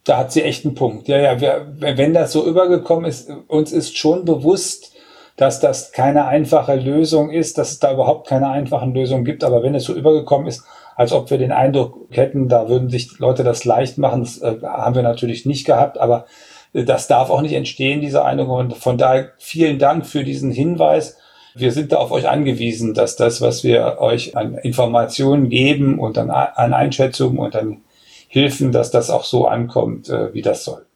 Da 0.05 0.17
hat 0.17 0.33
sie 0.33 0.43
echt 0.43 0.65
einen 0.65 0.75
Punkt. 0.75 1.07
Ja, 1.07 1.19
ja, 1.19 1.39
wir, 1.39 1.67
wenn 1.79 2.15
das 2.15 2.33
so 2.33 2.47
übergekommen 2.47 3.05
ist, 3.05 3.31
uns 3.47 3.73
ist 3.73 3.99
schon 3.99 4.25
bewusst, 4.25 4.95
dass 5.37 5.61
das 5.61 5.93
keine 5.93 6.27
einfache 6.27 6.77
Lösung 6.77 7.31
ist, 7.31 7.59
dass 7.59 7.73
es 7.73 7.79
da 7.79 7.93
überhaupt 7.93 8.27
keine 8.27 8.49
einfachen 8.49 8.95
Lösungen 8.95 9.27
gibt. 9.27 9.45
Aber 9.45 9.63
wenn 9.63 9.75
es 9.75 9.85
so 9.85 9.93
übergekommen 9.93 10.47
ist, 10.47 10.65
als 10.97 11.13
ob 11.13 11.31
wir 11.31 11.39
den 11.39 11.53
Eindruck 11.53 12.07
hätten, 12.11 12.49
da 12.49 12.69
würden 12.69 12.91
sich 12.91 13.19
Leute 13.19 13.45
das 13.45 13.65
leicht 13.65 13.99
machen. 13.99 14.23
Das 14.23 14.39
äh, 14.43 14.57
haben 14.63 14.95
wir 14.95 15.03
natürlich 15.03 15.47
nicht 15.47 15.65
gehabt, 15.65 15.99
aber 15.99 16.27
äh, 16.73 16.85
das 16.85 17.09
darf 17.09 17.31
auch 17.31 17.43
nicht 17.43 17.55
entstehen, 17.55 18.01
diese 18.01 18.25
Eindruck. 18.25 18.51
Und 18.51 18.77
von 18.77 18.99
daher 18.99 19.31
vielen 19.39 19.79
Dank 19.79 20.07
für 20.07 20.25
diesen 20.25 20.53
Hinweis. 20.53 21.17
Wir 21.55 21.73
sind 21.73 21.93
da 21.93 21.97
auf 21.97 22.13
euch 22.13 22.29
angewiesen, 22.29 22.95
dass 22.95 23.17
das, 23.17 23.41
was 23.41 23.65
wir 23.65 23.97
euch 23.99 24.37
an 24.37 24.55
Informationen 24.55 25.49
geben 25.49 25.99
und 25.99 26.17
an, 26.17 26.31
an 26.31 26.75
Einschätzungen 26.75 27.39
und 27.39 27.57
an 27.57 27.83
Hilfen, 28.29 28.71
dass 28.71 28.93
das 28.93 29.11
auch 29.11 29.25
so 29.25 29.47
ankommt, 29.47 30.09
äh, 30.09 30.33
wie 30.33 30.43
das 30.43 30.65
soll. 30.65 30.87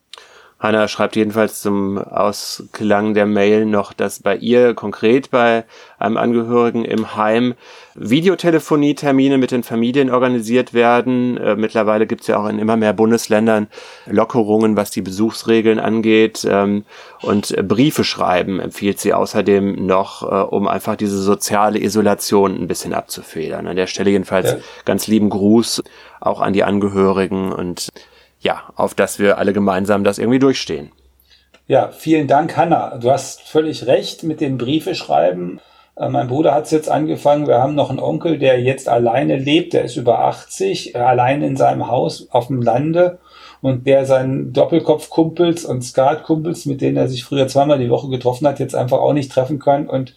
Hanna 0.64 0.88
schreibt 0.88 1.14
jedenfalls 1.14 1.60
zum 1.60 1.98
Ausklang 1.98 3.12
der 3.12 3.26
Mail 3.26 3.66
noch, 3.66 3.92
dass 3.92 4.20
bei 4.20 4.34
ihr 4.34 4.72
konkret 4.72 5.30
bei 5.30 5.66
einem 5.98 6.16
Angehörigen 6.16 6.86
im 6.86 7.16
Heim 7.16 7.52
Videotelefonie-Termine 7.96 9.36
mit 9.36 9.50
den 9.50 9.62
Familien 9.62 10.08
organisiert 10.08 10.72
werden. 10.72 11.36
Äh, 11.36 11.56
mittlerweile 11.56 12.06
gibt 12.06 12.22
es 12.22 12.28
ja 12.28 12.38
auch 12.38 12.48
in 12.48 12.58
immer 12.58 12.78
mehr 12.78 12.94
Bundesländern 12.94 13.66
Lockerungen, 14.06 14.74
was 14.74 14.90
die 14.90 15.02
Besuchsregeln 15.02 15.78
angeht. 15.78 16.46
Ähm, 16.48 16.86
und 17.20 17.54
Briefe 17.68 18.02
schreiben 18.02 18.58
empfiehlt 18.58 18.98
sie 18.98 19.12
außerdem 19.12 19.84
noch, 19.84 20.22
äh, 20.22 20.46
um 20.46 20.66
einfach 20.66 20.96
diese 20.96 21.20
soziale 21.20 21.78
Isolation 21.78 22.56
ein 22.58 22.68
bisschen 22.68 22.94
abzufedern. 22.94 23.66
An 23.66 23.76
der 23.76 23.86
Stelle 23.86 24.08
jedenfalls 24.08 24.52
ja. 24.52 24.58
ganz 24.86 25.08
lieben 25.08 25.28
Gruß 25.28 25.82
auch 26.22 26.40
an 26.40 26.54
die 26.54 26.64
Angehörigen 26.64 27.52
und 27.52 27.90
ja, 28.44 28.62
auf 28.76 28.94
dass 28.94 29.18
wir 29.18 29.38
alle 29.38 29.52
gemeinsam 29.52 30.04
das 30.04 30.18
irgendwie 30.18 30.38
durchstehen. 30.38 30.92
Ja, 31.66 31.88
vielen 31.88 32.28
Dank, 32.28 32.56
Hanna. 32.56 32.98
Du 32.98 33.10
hast 33.10 33.40
völlig 33.40 33.86
recht 33.86 34.22
mit 34.22 34.42
dem 34.42 34.58
Briefe 34.58 34.94
schreiben. 34.94 35.60
Äh, 35.96 36.10
mein 36.10 36.28
Bruder 36.28 36.54
hat 36.54 36.66
es 36.66 36.70
jetzt 36.70 36.90
angefangen. 36.90 37.46
Wir 37.46 37.58
haben 37.58 37.74
noch 37.74 37.88
einen 37.88 38.00
Onkel, 38.00 38.38
der 38.38 38.60
jetzt 38.60 38.88
alleine 38.88 39.36
lebt. 39.36 39.72
Der 39.72 39.84
ist 39.84 39.96
über 39.96 40.18
80, 40.20 40.94
äh, 40.94 40.98
allein 40.98 41.42
in 41.42 41.56
seinem 41.56 41.88
Haus 41.88 42.28
auf 42.30 42.48
dem 42.48 42.60
Lande 42.60 43.18
und 43.62 43.86
der 43.86 44.04
seinen 44.04 44.52
Doppelkopfkumpels 44.52 45.64
und 45.64 45.80
Skatkumpels, 45.80 46.66
mit 46.66 46.82
denen 46.82 46.98
er 46.98 47.08
sich 47.08 47.24
früher 47.24 47.48
zweimal 47.48 47.78
die 47.78 47.88
Woche 47.88 48.10
getroffen 48.10 48.46
hat, 48.46 48.60
jetzt 48.60 48.74
einfach 48.74 48.98
auch 48.98 49.14
nicht 49.14 49.32
treffen 49.32 49.58
kann 49.58 49.88
und 49.88 50.14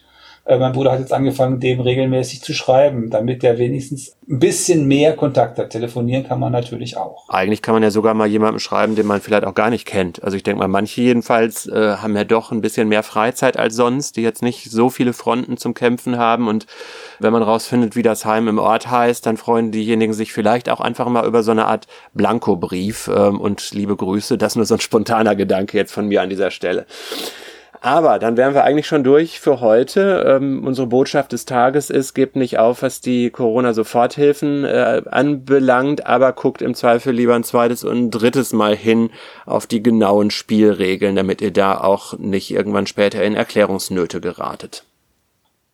äh, 0.48 0.58
mein 0.58 0.72
Bruder 0.72 0.92
hat 0.92 1.00
jetzt 1.00 1.12
angefangen, 1.12 1.60
dem 1.60 1.78
regelmäßig 1.78 2.40
zu 2.40 2.54
schreiben, 2.54 3.10
damit 3.10 3.42
der 3.42 3.58
wenigstens 3.58 4.16
ein 4.26 4.38
bisschen 4.38 4.88
mehr 4.88 5.14
Kontakt 5.14 5.58
hat. 5.58 5.68
Telefonieren 5.68 6.26
kann 6.26 6.40
man 6.40 6.52
natürlich 6.52 6.96
auch. 6.96 7.28
Eigentlich 7.28 7.60
kann 7.60 7.74
man 7.74 7.82
ja 7.82 7.90
sogar 7.90 8.14
mal 8.14 8.26
jemandem 8.26 8.58
schreiben, 8.58 8.96
den 8.96 9.06
man 9.06 9.20
vielleicht 9.20 9.44
auch 9.44 9.54
gar 9.54 9.68
nicht 9.68 9.86
kennt. 9.86 10.24
Also 10.24 10.38
ich 10.38 10.42
denke 10.42 10.60
mal, 10.60 10.68
manche 10.68 11.02
jedenfalls 11.02 11.66
äh, 11.66 11.96
haben 11.98 12.16
ja 12.16 12.24
doch 12.24 12.50
ein 12.50 12.62
bisschen 12.62 12.88
mehr 12.88 13.02
Freizeit 13.02 13.58
als 13.58 13.76
sonst, 13.76 14.16
die 14.16 14.22
jetzt 14.22 14.42
nicht 14.42 14.70
so 14.70 14.88
viele 14.88 15.12
Fronten 15.12 15.58
zum 15.58 15.74
Kämpfen 15.74 16.16
haben. 16.16 16.48
Und 16.48 16.66
wenn 17.18 17.32
man 17.34 17.42
rausfindet, 17.42 17.94
wie 17.94 18.02
das 18.02 18.24
Heim 18.24 18.48
im 18.48 18.58
Ort 18.58 18.90
heißt, 18.90 19.26
dann 19.26 19.36
freuen 19.36 19.70
diejenigen 19.70 20.14
sich 20.14 20.32
vielleicht 20.32 20.70
auch 20.70 20.80
einfach 20.80 21.10
mal 21.10 21.26
über 21.26 21.42
so 21.42 21.50
eine 21.50 21.66
Art 21.66 21.86
Blankobrief 22.14 23.10
ähm, 23.14 23.38
und 23.38 23.72
liebe 23.72 23.96
Grüße. 23.96 24.38
Das 24.38 24.56
nur 24.56 24.64
so 24.64 24.76
ein 24.76 24.80
spontaner 24.80 25.36
Gedanke 25.36 25.76
jetzt 25.76 25.92
von 25.92 26.08
mir 26.08 26.22
an 26.22 26.30
dieser 26.30 26.50
Stelle. 26.50 26.86
Aber 27.80 28.18
dann 28.18 28.36
wären 28.36 28.54
wir 28.54 28.64
eigentlich 28.64 28.86
schon 28.86 29.04
durch 29.04 29.38
für 29.38 29.60
heute. 29.60 30.24
Ähm, 30.26 30.66
unsere 30.66 30.88
Botschaft 30.88 31.32
des 31.32 31.44
Tages 31.44 31.90
ist, 31.90 32.14
gebt 32.14 32.34
nicht 32.34 32.58
auf, 32.58 32.82
was 32.82 33.00
die 33.00 33.30
Corona-Soforthilfen 33.30 34.64
äh, 34.64 35.02
anbelangt, 35.10 36.04
aber 36.06 36.32
guckt 36.32 36.60
im 36.60 36.74
Zweifel 36.74 37.12
lieber 37.12 37.34
ein 37.34 37.44
zweites 37.44 37.84
und 37.84 37.96
ein 37.96 38.10
drittes 38.10 38.52
Mal 38.52 38.74
hin 38.74 39.10
auf 39.46 39.66
die 39.66 39.82
genauen 39.82 40.30
Spielregeln, 40.30 41.14
damit 41.14 41.40
ihr 41.40 41.52
da 41.52 41.80
auch 41.80 42.18
nicht 42.18 42.50
irgendwann 42.50 42.86
später 42.86 43.22
in 43.22 43.36
Erklärungsnöte 43.36 44.20
geratet. 44.20 44.84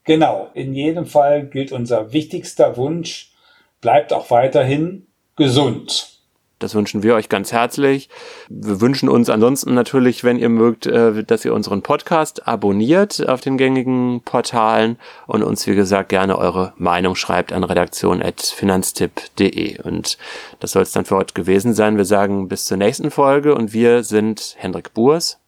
Genau, 0.04 0.50
in 0.52 0.74
jedem 0.74 1.06
Fall 1.06 1.46
gilt 1.46 1.72
unser 1.72 2.12
wichtigster 2.12 2.76
Wunsch, 2.76 3.32
bleibt 3.80 4.12
auch 4.12 4.30
weiterhin 4.30 5.06
gesund. 5.36 6.13
Das 6.58 6.74
wünschen 6.74 7.02
wir 7.02 7.14
euch 7.14 7.28
ganz 7.28 7.52
herzlich. 7.52 8.08
Wir 8.48 8.80
wünschen 8.80 9.08
uns 9.08 9.28
ansonsten 9.28 9.74
natürlich, 9.74 10.22
wenn 10.24 10.38
ihr 10.38 10.48
mögt, 10.48 10.86
äh, 10.86 11.24
dass 11.24 11.44
ihr 11.44 11.52
unseren 11.52 11.82
Podcast 11.82 12.48
abonniert 12.48 13.28
auf 13.28 13.40
den 13.40 13.56
gängigen 13.56 14.22
Portalen 14.24 14.98
und 15.26 15.42
uns, 15.42 15.66
wie 15.66 15.74
gesagt, 15.74 16.10
gerne 16.10 16.38
eure 16.38 16.72
Meinung 16.76 17.16
schreibt 17.16 17.52
an 17.52 17.64
redaktion.finanztipp.de. 17.64 19.82
Und 19.82 20.16
das 20.60 20.70
soll 20.72 20.82
es 20.82 20.92
dann 20.92 21.04
für 21.04 21.16
heute 21.16 21.34
gewesen 21.34 21.74
sein. 21.74 21.96
Wir 21.96 22.04
sagen 22.04 22.46
bis 22.48 22.66
zur 22.66 22.76
nächsten 22.76 23.10
Folge 23.10 23.52
und 23.54 23.72
wir 23.72 24.04
sind 24.04 24.54
Hendrik 24.58 24.94
Burs 24.94 25.40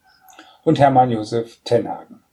und 0.63 0.79
Hermann 0.79 1.11
Josef 1.11 1.59
Tenhagen. 1.63 2.26